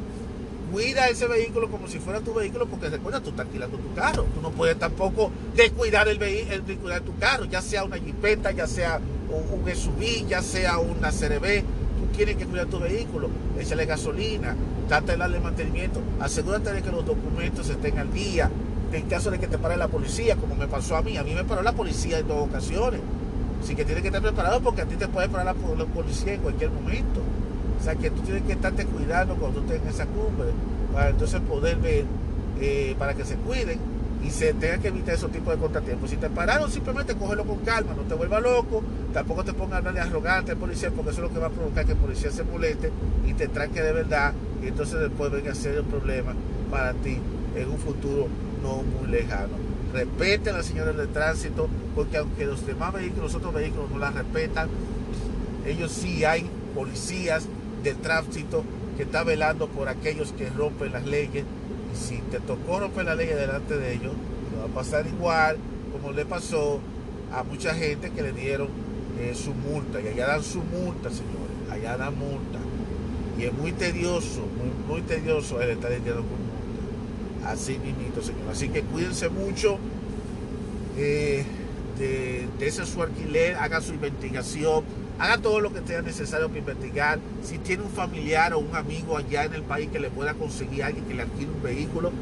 Cuida 0.73 1.09
ese 1.09 1.27
vehículo 1.27 1.71
como 1.71 1.87
si 1.87 1.99
fuera 1.99 2.21
tu 2.21 2.35
vehículo, 2.35 2.67
porque 2.67 2.89
recuerda, 2.89 3.21
tú 3.21 3.31
estás 3.31 3.47
alquilando 3.47 3.79
tu 3.79 3.95
carro. 3.95 4.25
Tú 4.35 4.41
no 4.43 4.51
puedes 4.51 4.79
tampoco 4.79 5.31
descuidar 5.55 6.09
el 6.09 6.19
vehículo, 6.19 6.63
descuidar 6.67 7.01
tu 7.03 7.17
carro, 7.19 7.45
ya 7.45 7.63
sea 7.63 7.85
una 7.85 7.97
jipeta, 7.97 8.51
ya 8.51 8.67
sea 8.67 9.01
un, 9.29 9.75
SUV, 9.75 10.27
ya 10.29 10.43
sea 10.43 10.79
una 10.79 11.11
CRB. 11.11 11.63
Tú 11.63 12.17
tienes 12.17 12.37
que 12.37 12.47
cuidar 12.47 12.67
tu 12.67 12.79
vehículo, 12.79 13.29
échale 13.59 13.87
gasolina, 13.87 14.57
trata 14.89 15.13
de 15.13 15.19
darle 15.19 15.41
mantenimiento, 15.41 16.01
asegúrate 16.21 16.73
de 16.73 16.83
que 16.83 16.91
los 16.91 17.07
documentos 17.07 17.69
estén 17.69 17.99
al 17.99 18.13
día. 18.13 18.51
En 18.93 19.09
caso 19.09 19.31
de 19.31 19.39
que 19.39 19.49
te 19.49 19.59
pare 19.59 19.77
la 19.77 19.89
policía, 19.89 20.37
como 20.37 20.55
me 20.55 20.69
pasó 20.69 20.97
a 20.97 21.03
mí, 21.03 21.17
a 21.17 21.25
mí 21.25 21.35
me 21.35 21.45
paró 21.45 21.63
la 21.63 21.73
policía 21.73 22.19
en 22.19 22.29
dos 22.29 22.49
ocasiones. 22.49 23.01
Así 23.63 23.75
que 23.75 23.85
tienes 23.85 24.03
que 24.03 24.09
estar 24.09 24.23
preparado 24.23 24.61
porque 24.61 24.83
a 24.83 24.85
ti 24.85 24.97
te 24.97 25.09
puede 25.09 25.29
parar 25.29 25.47
la, 25.47 25.85
policía 25.87 26.35
en 26.35 26.41
cualquier 26.41 26.71
momento. 26.71 27.21
O 27.79 27.83
sea 27.83 27.95
que 27.95 28.11
tú 28.11 28.23
tienes 28.23 28.43
que 28.43 28.53
estarte 28.53 28.85
cuidando 28.87 29.37
cuando 29.37 29.61
tú 29.61 29.67
estés 29.67 29.83
en 29.83 29.89
esa 29.89 30.07
cumbre 30.07 30.49
para 30.93 31.11
entonces 31.11 31.41
poder 31.41 31.77
ver, 31.77 32.05
eh, 32.61 32.95
para 32.99 33.15
que 33.15 33.25
se 33.25 33.37
cuiden 33.37 33.79
y 34.25 34.31
se 34.31 34.55
tenga 34.55 34.79
que 34.79 34.89
evitar 34.89 35.15
esos 35.15 35.31
tipos 35.31 35.55
de 35.55 35.61
contratiempos. 35.61 36.11
Si 36.11 36.17
te 36.17 36.31
pararon, 36.31 36.71
simplemente 36.71 37.15
cógelo 37.15 37.45
con 37.45 37.59
calma, 37.59 37.93
no 37.95 38.03
te 38.03 38.15
vuelvas 38.15 38.43
loco, 38.43 38.83
tampoco 39.13 39.45
te 39.45 39.53
pongas 39.53 39.75
a 39.75 39.77
hablarle 39.79 40.01
arrogante 40.01 40.53
al 40.53 40.59
policía, 40.59 40.91
porque 40.91 41.11
eso 41.11 41.23
es 41.23 41.29
lo 41.29 41.35
que 41.35 41.41
va 41.41 41.49
a 41.49 41.51
provocar 41.51 41.85
que 41.85 41.93
el 41.93 41.99
policía 41.99 42.31
se 42.31 42.43
moleste 42.45 42.91
y 43.27 43.35
te 43.35 43.49
tranque 43.49 43.83
de 43.83 43.93
verdad, 43.93 44.33
y 44.63 44.69
entonces 44.69 44.99
después 45.01 45.31
venga 45.31 45.53
a 45.53 45.55
ser 45.55 45.81
un 45.81 45.87
problema 45.87 46.33
para 46.71 46.95
ti 46.95 47.19
en 47.55 47.69
un 47.69 47.79
futuro 47.79 48.27
no 48.63 48.83
muy 48.83 49.11
lejano 49.11 49.67
respeten 49.97 50.55
a 50.55 50.59
las 50.59 50.67
señores 50.67 50.97
de 50.97 51.07
tránsito, 51.07 51.69
porque 51.95 52.19
aunque 52.19 52.45
los 52.45 52.67
demás 52.67 52.93
vehículos, 52.93 53.33
los 53.33 53.35
otros 53.37 53.55
vehículos 53.55 53.91
no 53.91 53.99
las 53.99 54.15
respetan, 54.15 54.69
ellos 55.67 55.91
sí 55.91 56.25
hay 56.25 56.49
policías 56.75 57.49
de 57.87 57.95
tránsito 57.95 58.65
que 58.97 59.05
están 59.05 59.27
velando 59.27 59.69
por 59.69 59.89
aquellos 59.89 60.33
que 60.33 60.49
rompen 60.51 60.93
las 60.93 61.07
leyes. 61.07 61.45
Y 61.93 61.97
si 61.97 62.17
te 62.31 62.41
tocó 62.41 62.81
romper 62.81 63.05
la 63.05 63.15
ley 63.15 63.29
delante 63.29 63.77
de 63.77 63.95
ellos, 63.95 64.13
le 64.53 64.59
va 64.59 64.65
a 64.65 64.69
pasar 64.69 65.07
igual 65.07 65.57
como 65.93 66.13
le 66.13 66.27
pasó 66.27 66.81
a 67.33 67.43
mucha 67.45 67.75
gente 67.75 68.11
que 68.11 68.23
le 68.23 68.33
dieron 68.33 68.69
eh, 69.21 69.35
su 69.35 69.55
multa. 69.55 70.01
Y 70.01 70.09
allá 70.09 70.27
dan 70.27 70.43
su 70.43 70.61
multa, 70.63 71.11
señores. 71.11 71.71
Allá 71.71 71.97
dan 71.97 72.19
multa. 72.19 72.59
Y 73.39 73.45
es 73.45 73.53
muy 73.53 73.73
tedioso, 73.73 74.43
muy, 74.89 75.03
tedioso 75.03 75.61
el 75.61 75.71
estar 75.71 75.91
lidiando 75.91 76.23
con 76.23 76.31
multa. 76.31 77.51
Así 77.51 77.79
mismo, 77.79 78.21
señor. 78.21 78.51
Así 78.51 78.69
que 78.69 78.83
cuídense 78.83 79.29
mucho 79.29 79.79
eh, 80.97 81.45
de, 81.99 82.49
de 82.59 82.67
ese 82.67 82.85
su 82.85 83.01
alquiler, 83.03 83.55
hagan 83.57 83.83
su 83.83 83.93
investigación 83.93 84.85
Haga 85.19 85.39
todo 85.39 85.61
lo 85.61 85.73
que 85.73 85.81
sea 85.87 86.03
necesario 86.03 86.49
para 86.49 86.59
investigar. 86.59 87.19
Si 87.43 87.59
tiene 87.59 87.85
un 87.85 87.91
familiar 87.91 88.53
o 88.53 88.59
un 88.59 88.75
amigo 88.77 89.17
allá 89.17 89.45
en 89.45 89.55
el 89.55 89.63
país 89.63 89.89
que 89.91 89.99
le 89.99 90.11
pueda 90.11 90.35
conseguir 90.35 90.83
a 90.83 90.89
alguien 90.89 91.05
que 91.07 91.15
le 91.15 91.23
alquile 91.23 91.51
un 91.51 91.63
vehículo, 91.63 92.13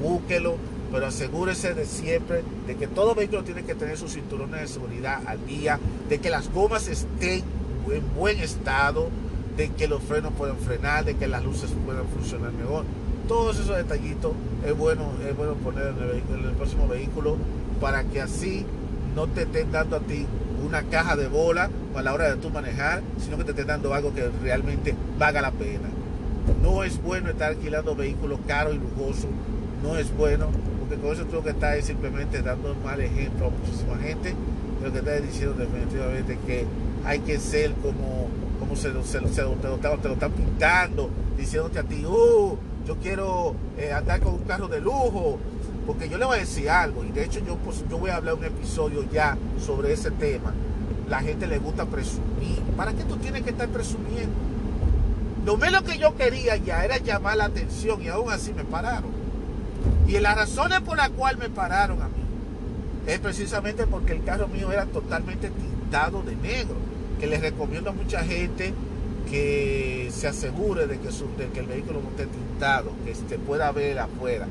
búsquelo. 0.00 0.56
Pero 0.92 1.06
asegúrese 1.06 1.74
de 1.74 1.84
siempre 1.84 2.44
de 2.68 2.76
que 2.76 2.86
todo 2.86 3.16
vehículo 3.16 3.42
tiene 3.42 3.64
que 3.64 3.74
tener 3.74 3.98
sus 3.98 4.12
cinturones 4.12 4.60
de 4.60 4.68
seguridad 4.68 5.20
al 5.26 5.44
día, 5.44 5.80
de 6.08 6.18
que 6.18 6.30
las 6.30 6.52
gomas 6.52 6.86
estén 6.86 7.42
en 7.90 8.14
buen 8.14 8.38
estado, 8.38 9.08
de 9.56 9.70
que 9.70 9.88
los 9.88 10.00
frenos 10.02 10.32
puedan 10.38 10.56
frenar, 10.58 11.04
de 11.04 11.16
que 11.16 11.26
las 11.26 11.42
luces 11.42 11.70
puedan 11.84 12.06
funcionar 12.06 12.52
mejor. 12.52 12.84
Todos 13.26 13.58
esos 13.58 13.76
detallitos 13.76 14.32
es 14.64 14.76
bueno, 14.78 15.10
es 15.28 15.36
bueno 15.36 15.54
poner 15.54 15.88
en 15.88 15.96
el, 15.96 16.38
en 16.38 16.48
el 16.48 16.54
próximo 16.54 16.86
vehículo 16.86 17.36
para 17.80 18.04
que 18.04 18.20
así 18.20 18.64
no 19.16 19.26
te 19.26 19.42
estén 19.42 19.72
dando 19.72 19.96
a 19.96 20.00
ti 20.00 20.26
una 20.64 20.82
caja 20.82 21.16
de 21.16 21.28
bola 21.28 21.70
a 21.94 22.02
la 22.02 22.14
hora 22.14 22.28
de 22.28 22.36
tú 22.36 22.50
manejar, 22.50 23.02
sino 23.18 23.36
que 23.36 23.44
te 23.44 23.50
estén 23.50 23.66
dando 23.66 23.94
algo 23.94 24.14
que 24.14 24.28
realmente 24.42 24.94
valga 25.18 25.42
la 25.42 25.50
pena. 25.50 25.88
No 26.62 26.84
es 26.84 27.02
bueno 27.02 27.30
estar 27.30 27.50
alquilando 27.50 27.94
vehículos 27.94 28.38
caros 28.46 28.74
y 28.74 28.78
lujosos, 28.78 29.30
no 29.82 29.96
es 29.96 30.14
bueno, 30.16 30.48
porque 30.80 30.96
con 30.96 31.12
eso 31.12 31.24
tú 31.24 31.36
lo 31.36 31.42
que 31.42 31.50
estás 31.50 31.76
es 31.76 31.86
simplemente 31.86 32.42
dando 32.42 32.72
un 32.72 32.82
mal 32.82 33.00
ejemplo 33.00 33.46
a 33.46 33.50
muchísima 33.50 33.96
gente, 33.98 34.34
lo 34.82 34.92
que 34.92 34.98
estás 34.98 35.22
diciendo 35.22 35.54
definitivamente 35.54 36.38
que 36.46 36.64
hay 37.04 37.20
que 37.20 37.38
ser 37.38 37.72
como, 37.74 38.28
como 38.58 38.76
se, 38.76 38.92
se, 39.04 39.20
te, 39.20 39.42
lo, 39.42 40.12
están 40.12 40.32
pintando, 40.32 41.10
diciéndote 41.36 41.78
a 41.78 41.82
ti, 41.82 42.04
uh, 42.04 42.56
yo 42.86 42.96
quiero 43.02 43.54
eh, 43.78 43.92
andar 43.92 44.20
con 44.20 44.34
un 44.34 44.42
carro 44.42 44.68
de 44.68 44.80
lujo, 44.80 45.38
porque 45.86 46.08
yo 46.08 46.18
le 46.18 46.24
voy 46.24 46.36
a 46.36 46.40
decir 46.40 46.68
algo, 46.68 47.04
y 47.04 47.10
de 47.10 47.24
hecho 47.24 47.40
yo, 47.46 47.56
pues, 47.56 47.84
yo 47.88 47.98
voy 47.98 48.10
a 48.10 48.16
hablar 48.16 48.34
un 48.34 48.44
episodio 48.44 49.04
ya 49.12 49.38
sobre 49.64 49.92
ese 49.92 50.10
tema. 50.10 50.52
La 51.08 51.20
gente 51.20 51.46
le 51.46 51.58
gusta 51.58 51.86
presumir. 51.86 52.60
¿Para 52.76 52.92
qué 52.92 53.04
tú 53.04 53.16
tienes 53.16 53.42
que 53.42 53.50
estar 53.50 53.68
presumiendo? 53.68 54.34
Lo 55.44 55.56
menos 55.56 55.82
que 55.82 55.96
yo 55.96 56.16
quería 56.16 56.56
ya 56.56 56.84
era 56.84 56.98
llamar 56.98 57.36
la 57.36 57.44
atención 57.44 58.02
y 58.02 58.08
aún 58.08 58.32
así 58.32 58.52
me 58.52 58.64
pararon. 58.64 59.12
Y 60.08 60.18
las 60.18 60.34
razones 60.34 60.80
por 60.80 60.96
las 60.96 61.10
cuales 61.10 61.38
me 61.40 61.48
pararon 61.48 62.02
a 62.02 62.08
mí 62.08 62.14
es 63.06 63.20
precisamente 63.20 63.86
porque 63.86 64.12
el 64.12 64.24
carro 64.24 64.48
mío 64.48 64.72
era 64.72 64.86
totalmente 64.86 65.50
tintado 65.50 66.22
de 66.22 66.34
negro. 66.34 66.74
Que 67.20 67.28
les 67.28 67.40
recomiendo 67.40 67.90
a 67.90 67.92
mucha 67.92 68.24
gente 68.24 68.74
que 69.30 70.10
se 70.12 70.26
asegure 70.26 70.86
de 70.88 70.98
que, 70.98 71.08
de 71.08 71.48
que 71.52 71.60
el 71.60 71.66
vehículo 71.66 72.00
no 72.02 72.10
esté 72.10 72.26
tintado, 72.26 72.90
que 73.04 73.14
se 73.14 73.38
pueda 73.38 73.70
ver 73.70 74.00
afuera. 74.00 74.48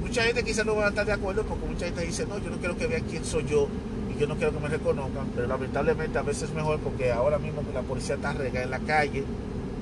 Mucha 0.00 0.22
gente 0.22 0.44
quizás 0.44 0.64
no 0.64 0.76
va 0.76 0.86
a 0.86 0.88
estar 0.90 1.04
de 1.04 1.12
acuerdo 1.12 1.42
porque 1.42 1.66
mucha 1.66 1.86
gente 1.86 2.04
dice, 2.04 2.24
no, 2.26 2.38
yo 2.38 2.50
no 2.50 2.58
quiero 2.58 2.76
que 2.76 2.86
vean 2.86 3.02
quién 3.10 3.24
soy 3.24 3.44
yo 3.46 3.68
y 4.14 4.18
yo 4.18 4.28
no 4.28 4.36
quiero 4.36 4.52
que 4.52 4.60
me 4.60 4.68
reconozcan, 4.68 5.26
pero 5.34 5.48
lamentablemente 5.48 6.18
a 6.18 6.22
veces 6.22 6.44
es 6.44 6.54
mejor 6.54 6.78
porque 6.78 7.10
ahora 7.10 7.38
mismo 7.38 7.62
la 7.74 7.82
policía 7.82 8.14
está 8.14 8.32
regada 8.32 8.64
en 8.64 8.70
la 8.70 8.78
calle 8.78 9.24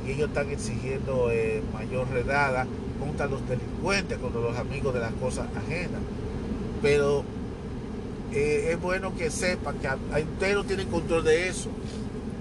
y 0.06 0.10
ellos 0.10 0.28
están 0.28 0.50
exigiendo 0.50 1.30
eh, 1.30 1.62
mayor 1.72 2.08
redada 2.10 2.66
contra 2.98 3.26
los 3.26 3.46
delincuentes, 3.46 4.18
contra 4.18 4.40
los 4.40 4.56
amigos 4.56 4.94
de 4.94 5.00
las 5.00 5.12
cosas 5.14 5.48
ajenas. 5.54 6.00
Pero 6.80 7.22
eh, 8.32 8.70
es 8.72 8.80
bueno 8.80 9.14
que 9.14 9.30
sepan 9.30 9.76
que 9.78 9.88
ustedes 10.22 10.54
no 10.54 10.64
tienen 10.64 10.88
control 10.88 11.24
de 11.24 11.48
eso. 11.48 11.68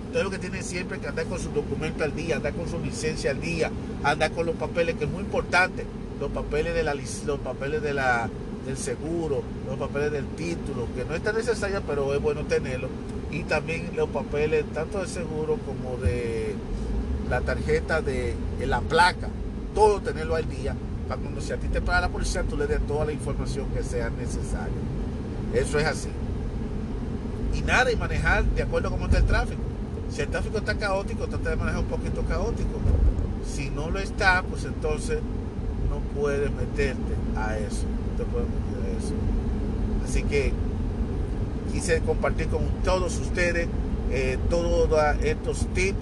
Ustedes 0.07 0.23
lo 0.23 0.31
que 0.31 0.39
tienen 0.39 0.63
siempre 0.63 0.95
es 0.95 1.03
que 1.03 1.09
andar 1.09 1.25
con 1.25 1.39
su 1.39 1.49
documento 1.49 2.05
al 2.05 2.15
día, 2.15 2.37
andar 2.37 2.53
con 2.53 2.69
su 2.69 2.79
licencia 2.79 3.31
al 3.31 3.41
día, 3.41 3.69
andar 4.01 4.31
con 4.31 4.45
los 4.45 4.55
papeles, 4.55 4.95
que 4.95 5.03
es 5.03 5.09
muy 5.09 5.23
importante 5.23 5.85
los 6.19 6.31
papeles 6.31 6.73
de 6.73 6.83
la 6.83 6.93
los 6.93 7.39
papeles 7.39 7.81
de 7.81 7.93
la 7.93 8.29
del 8.65 8.77
seguro, 8.77 9.43
los 9.67 9.77
papeles 9.77 10.11
del 10.11 10.25
título, 10.29 10.87
que 10.95 11.05
no 11.05 11.13
es 11.13 11.21
tan 11.21 11.35
necesario, 11.35 11.81
pero 11.87 12.13
es 12.13 12.21
bueno 12.21 12.45
tenerlo, 12.45 12.89
y 13.31 13.43
también 13.43 13.91
los 13.95 14.09
papeles 14.09 14.65
tanto 14.73 14.99
de 15.01 15.07
seguro 15.07 15.57
como 15.65 15.97
de 15.97 16.55
la 17.29 17.41
tarjeta 17.41 18.01
de, 18.01 18.35
la 18.65 18.81
placa, 18.81 19.29
todo 19.73 20.01
tenerlo 20.01 20.35
al 20.35 20.49
día, 20.49 20.75
para 21.07 21.21
cuando 21.21 21.41
si 21.41 21.53
a 21.53 21.57
ti 21.57 21.67
te 21.67 21.81
paga 21.81 22.01
la 22.01 22.09
policía, 22.09 22.43
tú 22.43 22.57
le 22.57 22.65
des 22.65 22.81
toda 22.87 23.05
la 23.05 23.11
información 23.11 23.67
que 23.69 23.83
sea 23.83 24.09
necesaria. 24.09 24.73
Eso 25.53 25.77
es 25.77 25.85
así. 25.85 26.09
Y 27.53 27.61
nada, 27.61 27.91
y 27.91 27.95
manejar 27.95 28.43
de 28.43 28.63
acuerdo 28.63 28.87
a 28.87 28.91
cómo 28.91 29.05
está 29.05 29.19
el 29.19 29.25
tráfico. 29.25 29.61
Si 30.09 30.21
el 30.21 30.29
tráfico 30.29 30.57
está 30.57 30.75
caótico, 30.75 31.27
trata 31.27 31.51
de 31.51 31.55
manejar 31.55 31.81
un 31.81 31.87
poquito 31.87 32.23
caótico. 32.23 32.79
Si 33.47 33.69
no 33.69 33.91
lo 33.91 33.99
está, 33.99 34.43
pues 34.43 34.65
entonces 34.65 35.19
puedes 36.13 36.51
meterte 36.51 37.13
a 37.35 37.57
eso. 37.57 37.85
te 38.17 38.23
puedes 38.23 38.47
meter 38.47 38.93
a 38.93 38.97
eso. 38.97 39.13
Así 40.03 40.23
que 40.23 40.53
quise 41.71 41.99
compartir 42.01 42.47
con 42.47 42.61
todos 42.83 43.17
ustedes 43.19 43.67
eh, 44.11 44.37
todos 44.49 44.89
estos 45.23 45.67
tips 45.73 45.97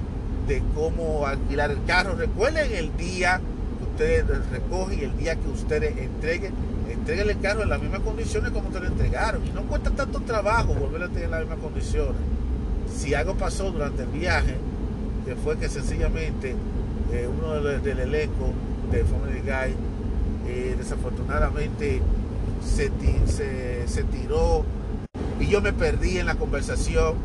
de 0.48 0.62
cómo 0.76 1.26
alquilar 1.26 1.72
el 1.72 1.84
carro. 1.86 2.16
Recuerden 2.16 2.72
el 2.74 2.96
día 2.98 3.42
que 3.80 3.84
ustedes 3.84 4.50
recogen 4.52 5.00
y 5.00 5.04
el 5.04 5.18
día 5.18 5.36
que 5.36 5.50
ustedes 5.50 5.98
entreguen. 5.98 6.54
Entreguen 6.90 7.30
el 7.30 7.40
carro 7.40 7.64
en 7.64 7.70
las 7.70 7.82
mismas 7.82 8.02
condiciones 8.02 8.52
como 8.52 8.70
te 8.70 8.80
lo 8.80 8.88
entregaron. 8.88 9.46
Y 9.46 9.52
no 9.52 9.64
cuesta 9.64 9.90
tanto 9.92 10.20
trabajo 10.22 10.74
volver 10.74 11.04
a 11.04 11.10
tener 11.10 11.30
las 11.30 11.42
mismas 11.42 11.60
condiciones. 11.60 12.22
Si 12.94 13.14
algo 13.14 13.36
pasó 13.36 13.72
durante 13.72 14.04
el 14.04 14.10
viaje, 14.10 14.56
que 15.26 15.36
fue 15.36 15.58
que 15.58 15.70
sencillamente 15.70 16.56
eh, 17.12 17.28
uno 17.28 17.54
del, 17.62 18.00
elenco 18.00 18.54
de 18.92 19.04
Family 19.04 19.42
Guy 19.42 19.76
eh, 20.48 20.76
desafortunadamente 20.78 22.02
se, 22.64 22.90
tiró 24.12 24.66
y 25.40 25.48
yo 25.48 25.62
me 25.62 25.74
perdí 25.74 26.18
en 26.18 26.26
la 26.26 26.36
conversación. 26.36 27.16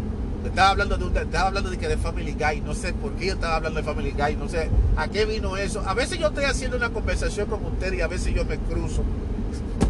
Estaba 0.45 0.71
hablando 0.71 0.97
de 0.97 1.05
un, 1.05 1.17
estaba 1.17 1.49
hablando 1.49 1.71
de 1.71 1.79
que 1.79 1.89
de 1.89 1.97
Family 1.97 2.33
Guy, 2.33 2.61
no 2.61 2.75
sé 2.75 2.93
por 2.93 3.13
qué 3.13 3.31
estaba 3.31 3.57
hablando 3.57 3.81
de 3.81 3.85
Family 3.85 4.13
Guy, 4.13 4.37
no 4.37 4.49
sé 4.49 4.71
a 4.97 5.09
qué 5.09 5.25
vino 5.25 5.57
eso. 5.57 5.83
A 5.87 5.95
veces 5.95 6.19
yo 6.19 6.29
estoy 6.29 6.45
haciendo 6.45 6.77
una 6.77 6.91
conversación 6.91 7.49
con 7.49 7.65
usted 7.65 7.93
y 7.93 8.01
a 8.01 8.07
veces 8.07 8.35
yo 8.35 8.45
me 8.45 8.59
cruzo. 8.59 9.03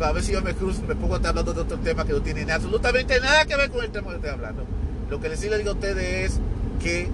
A 0.00 0.12
veces 0.12 0.30
yo 0.32 0.40
me 0.42 0.54
cruzo 0.54 0.82
y 0.84 0.88
me 0.88 0.94
pongo 0.94 1.14
a 1.14 1.16
estar 1.16 1.30
hablando 1.30 1.52
de 1.52 1.60
otro 1.60 1.78
tema 1.78 2.04
que 2.04 2.12
no 2.12 2.22
tiene 2.22 2.50
absolutamente 2.50 3.20
nada 3.20 3.44
que 3.44 3.56
ver 3.56 3.70
con 3.70 3.84
el 3.84 3.90
tema 3.90 4.08
que 4.10 4.16
estoy 4.16 4.30
hablando. 4.30 4.64
Lo 5.10 5.20
que 5.20 5.28
les 5.28 5.40
digo 5.40 5.54
a 5.54 5.72
ustedes 5.72 6.32
es 6.32 6.40
que 6.82 7.08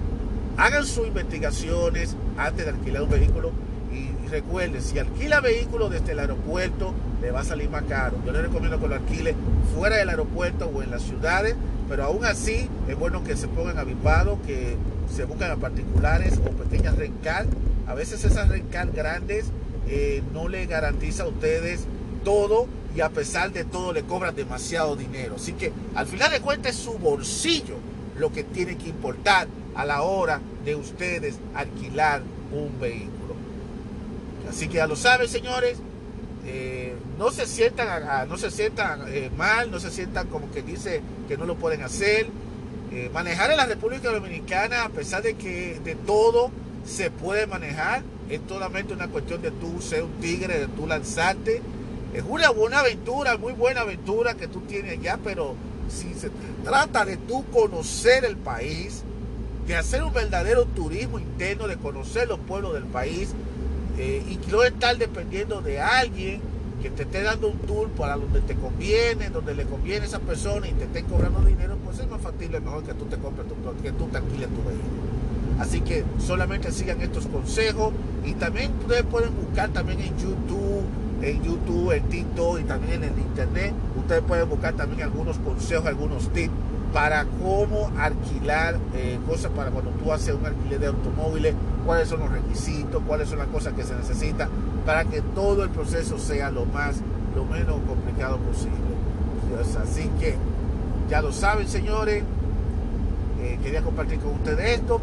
hagan 0.57 0.85
sus 0.85 1.07
investigaciones 1.07 2.15
antes 2.37 2.65
de 2.65 2.71
alquilar 2.71 3.03
un 3.03 3.09
vehículo 3.09 3.51
y 4.25 4.27
recuerde, 4.27 4.81
si 4.81 4.97
alquila 4.97 5.39
vehículo 5.39 5.89
desde 5.89 6.13
el 6.13 6.19
aeropuerto, 6.19 6.93
le 7.21 7.31
va 7.31 7.41
a 7.41 7.43
salir 7.43 7.69
más 7.69 7.83
caro. 7.83 8.17
Yo 8.25 8.31
le 8.31 8.41
recomiendo 8.41 8.79
que 8.79 8.87
lo 8.87 8.95
alquile 8.95 9.35
fuera 9.75 9.97
del 9.97 10.09
aeropuerto 10.09 10.65
o 10.67 10.81
en 10.81 10.91
las 10.91 11.03
ciudades, 11.03 11.55
pero 11.87 12.03
aún 12.03 12.25
así 12.25 12.67
es 12.87 12.97
bueno 12.97 13.23
que 13.23 13.37
se 13.37 13.47
pongan 13.47 13.77
avipados, 13.77 14.39
que 14.45 14.75
se 15.13 15.25
busquen 15.25 15.51
a 15.51 15.57
particulares 15.57 16.39
o 16.39 16.49
pequeñas 16.51 16.95
rencal. 16.97 17.47
A 17.87 17.93
veces 17.93 18.23
esas 18.23 18.49
rencal 18.49 18.91
grandes 18.91 19.45
eh, 19.87 20.23
no 20.33 20.47
le 20.47 20.65
garantiza 20.65 21.23
a 21.23 21.27
ustedes 21.27 21.85
todo 22.23 22.67
y 22.95 23.01
a 23.01 23.09
pesar 23.09 23.51
de 23.51 23.63
todo 23.63 23.93
le 23.93 24.03
cobran 24.03 24.35
demasiado 24.35 24.95
dinero. 24.95 25.35
Así 25.35 25.53
que 25.53 25.71
al 25.93 26.07
final 26.07 26.31
de 26.31 26.41
cuentas 26.41 26.75
es 26.75 26.81
su 26.81 26.93
bolsillo 26.97 27.75
lo 28.17 28.31
que 28.31 28.43
tiene 28.43 28.77
que 28.77 28.89
importar 28.89 29.47
a 29.75 29.85
la 29.85 30.01
hora 30.01 30.41
de 30.63 30.75
ustedes 30.75 31.35
alquilar 31.53 32.23
un 32.51 32.79
vehículo. 32.79 33.24
Así 34.49 34.67
que 34.67 34.75
ya 34.75 34.87
lo 34.87 34.95
saben, 34.95 35.27
señores. 35.27 35.77
Eh, 36.45 36.95
no 37.17 37.31
se 37.31 37.47
sientan, 37.47 38.27
no 38.29 38.37
se 38.37 38.51
sientan 38.51 39.05
eh, 39.07 39.31
mal, 39.35 39.71
no 39.71 39.79
se 39.79 39.89
sientan 39.89 40.27
como 40.27 40.51
que 40.51 40.61
dice 40.61 41.01
que 41.27 41.37
no 41.37 41.45
lo 41.45 41.55
pueden 41.55 41.81
hacer. 41.81 42.27
Eh, 42.91 43.09
manejar 43.13 43.51
en 43.51 43.57
la 43.57 43.65
República 43.65 44.11
Dominicana, 44.11 44.83
a 44.83 44.89
pesar 44.89 45.23
de 45.23 45.35
que 45.35 45.79
de 45.83 45.95
todo 45.95 46.51
se 46.85 47.09
puede 47.09 47.47
manejar, 47.47 48.03
es 48.29 48.41
solamente 48.47 48.93
una 48.93 49.07
cuestión 49.07 49.41
de 49.41 49.51
tú 49.51 49.81
ser 49.81 50.03
un 50.03 50.11
tigre, 50.21 50.59
de 50.59 50.67
tú 50.67 50.87
lanzarte. 50.87 51.61
Es 52.13 52.23
una 52.27 52.49
buena 52.51 52.79
aventura, 52.79 53.37
muy 53.37 53.53
buena 53.53 53.81
aventura 53.81 54.35
que 54.35 54.47
tú 54.47 54.61
tienes 54.61 54.99
allá, 54.99 55.19
pero 55.23 55.55
si 55.89 56.13
se 56.13 56.29
trata 56.63 57.05
de 57.05 57.17
tú 57.17 57.45
conocer 57.51 58.23
el 58.23 58.37
país, 58.37 59.03
de 59.67 59.75
hacer 59.75 60.03
un 60.03 60.13
verdadero 60.13 60.65
turismo 60.65 61.19
interno, 61.19 61.67
de 61.67 61.77
conocer 61.77 62.27
los 62.27 62.39
pueblos 62.39 62.73
del 62.73 62.85
país, 62.85 63.29
eh, 63.97 64.23
y 64.27 64.51
no 64.51 64.63
estar 64.63 64.97
dependiendo 64.97 65.61
de 65.61 65.81
alguien 65.81 66.41
que 66.81 66.89
te 66.89 67.03
esté 67.03 67.23
dando 67.23 67.47
un 67.47 67.57
tour 67.59 67.89
para 67.89 68.15
donde 68.17 68.41
te 68.41 68.55
conviene, 68.55 69.29
donde 69.29 69.55
le 69.55 69.65
conviene 69.65 70.05
a 70.05 70.07
esa 70.07 70.19
persona 70.19 70.67
y 70.67 70.73
te 70.73 70.83
esté 70.83 71.03
cobrando 71.03 71.41
dinero, 71.41 71.77
pues 71.83 71.99
es 71.99 72.07
más 72.07 72.21
factible 72.21 72.59
mejor 72.59 72.83
que 72.83 72.93
tú 72.93 73.05
te 73.05 73.17
compres 73.17 73.47
tu, 73.47 73.55
que 73.81 73.91
tú 73.91 74.07
te 74.07 74.17
alquiles 74.17 74.49
tu 74.49 74.63
vehículo. 74.63 75.05
Así 75.59 75.81
que 75.81 76.03
solamente 76.19 76.71
sigan 76.71 77.01
estos 77.01 77.27
consejos 77.27 77.93
y 78.25 78.33
también 78.33 78.73
ustedes 78.79 79.03
pueden 79.03 79.35
buscar 79.35 79.69
también 79.69 80.01
en 80.01 80.17
YouTube 80.17 80.83
en 81.21 81.43
YouTube, 81.43 81.91
en 81.91 82.03
TikTok 82.03 82.59
y 82.59 82.63
también 82.63 83.03
en 83.03 83.13
el 83.13 83.19
Internet. 83.19 83.73
Ustedes 83.97 84.21
pueden 84.23 84.49
buscar 84.49 84.73
también 84.75 85.03
algunos 85.03 85.37
consejos, 85.39 85.87
algunos 85.87 86.29
tips 86.33 86.53
para 86.95 87.25
cómo 87.43 87.91
alquilar 87.99 88.79
eh, 88.93 89.19
cosas 89.27 89.51
para 89.51 89.69
cuando 89.69 89.91
tú 89.91 90.13
haces 90.13 90.33
un 90.33 90.45
alquiler 90.45 90.79
de 90.79 90.87
automóviles, 90.87 91.53
cuáles 91.85 92.07
son 92.07 92.21
los 92.21 92.31
requisitos, 92.31 93.03
cuáles 93.05 93.27
son 93.27 93.39
las 93.39 93.47
cosas 93.47 93.73
que 93.73 93.83
se 93.83 93.93
necesitan 93.95 94.47
para 94.85 95.03
que 95.03 95.19
todo 95.19 95.65
el 95.65 95.71
proceso 95.71 96.17
sea 96.17 96.51
lo 96.51 96.65
más, 96.65 97.01
lo 97.35 97.43
menos 97.43 97.81
complicado 97.85 98.37
posible. 98.37 98.77
Así 99.83 100.09
que 100.21 100.37
ya 101.09 101.21
lo 101.21 101.33
saben, 101.33 101.67
señores. 101.67 102.23
Eh, 103.41 103.59
quería 103.61 103.81
compartir 103.81 104.19
con 104.19 104.35
ustedes 104.35 104.79
esto. 104.79 105.01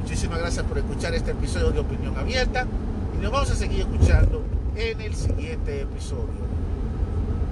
Muchísimas 0.00 0.38
gracias 0.38 0.64
por 0.64 0.78
escuchar 0.78 1.14
este 1.14 1.32
episodio 1.32 1.72
de 1.72 1.80
Opinión 1.80 2.16
Abierta 2.16 2.66
y 3.18 3.22
nos 3.22 3.30
vamos 3.30 3.50
a 3.50 3.54
seguir 3.54 3.80
escuchando 3.80 4.42
en 4.76 4.98
el 4.98 5.14
siguiente 5.14 5.82
episodio. 5.82 6.24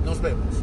Nos 0.07 0.23
vemos. 0.23 0.63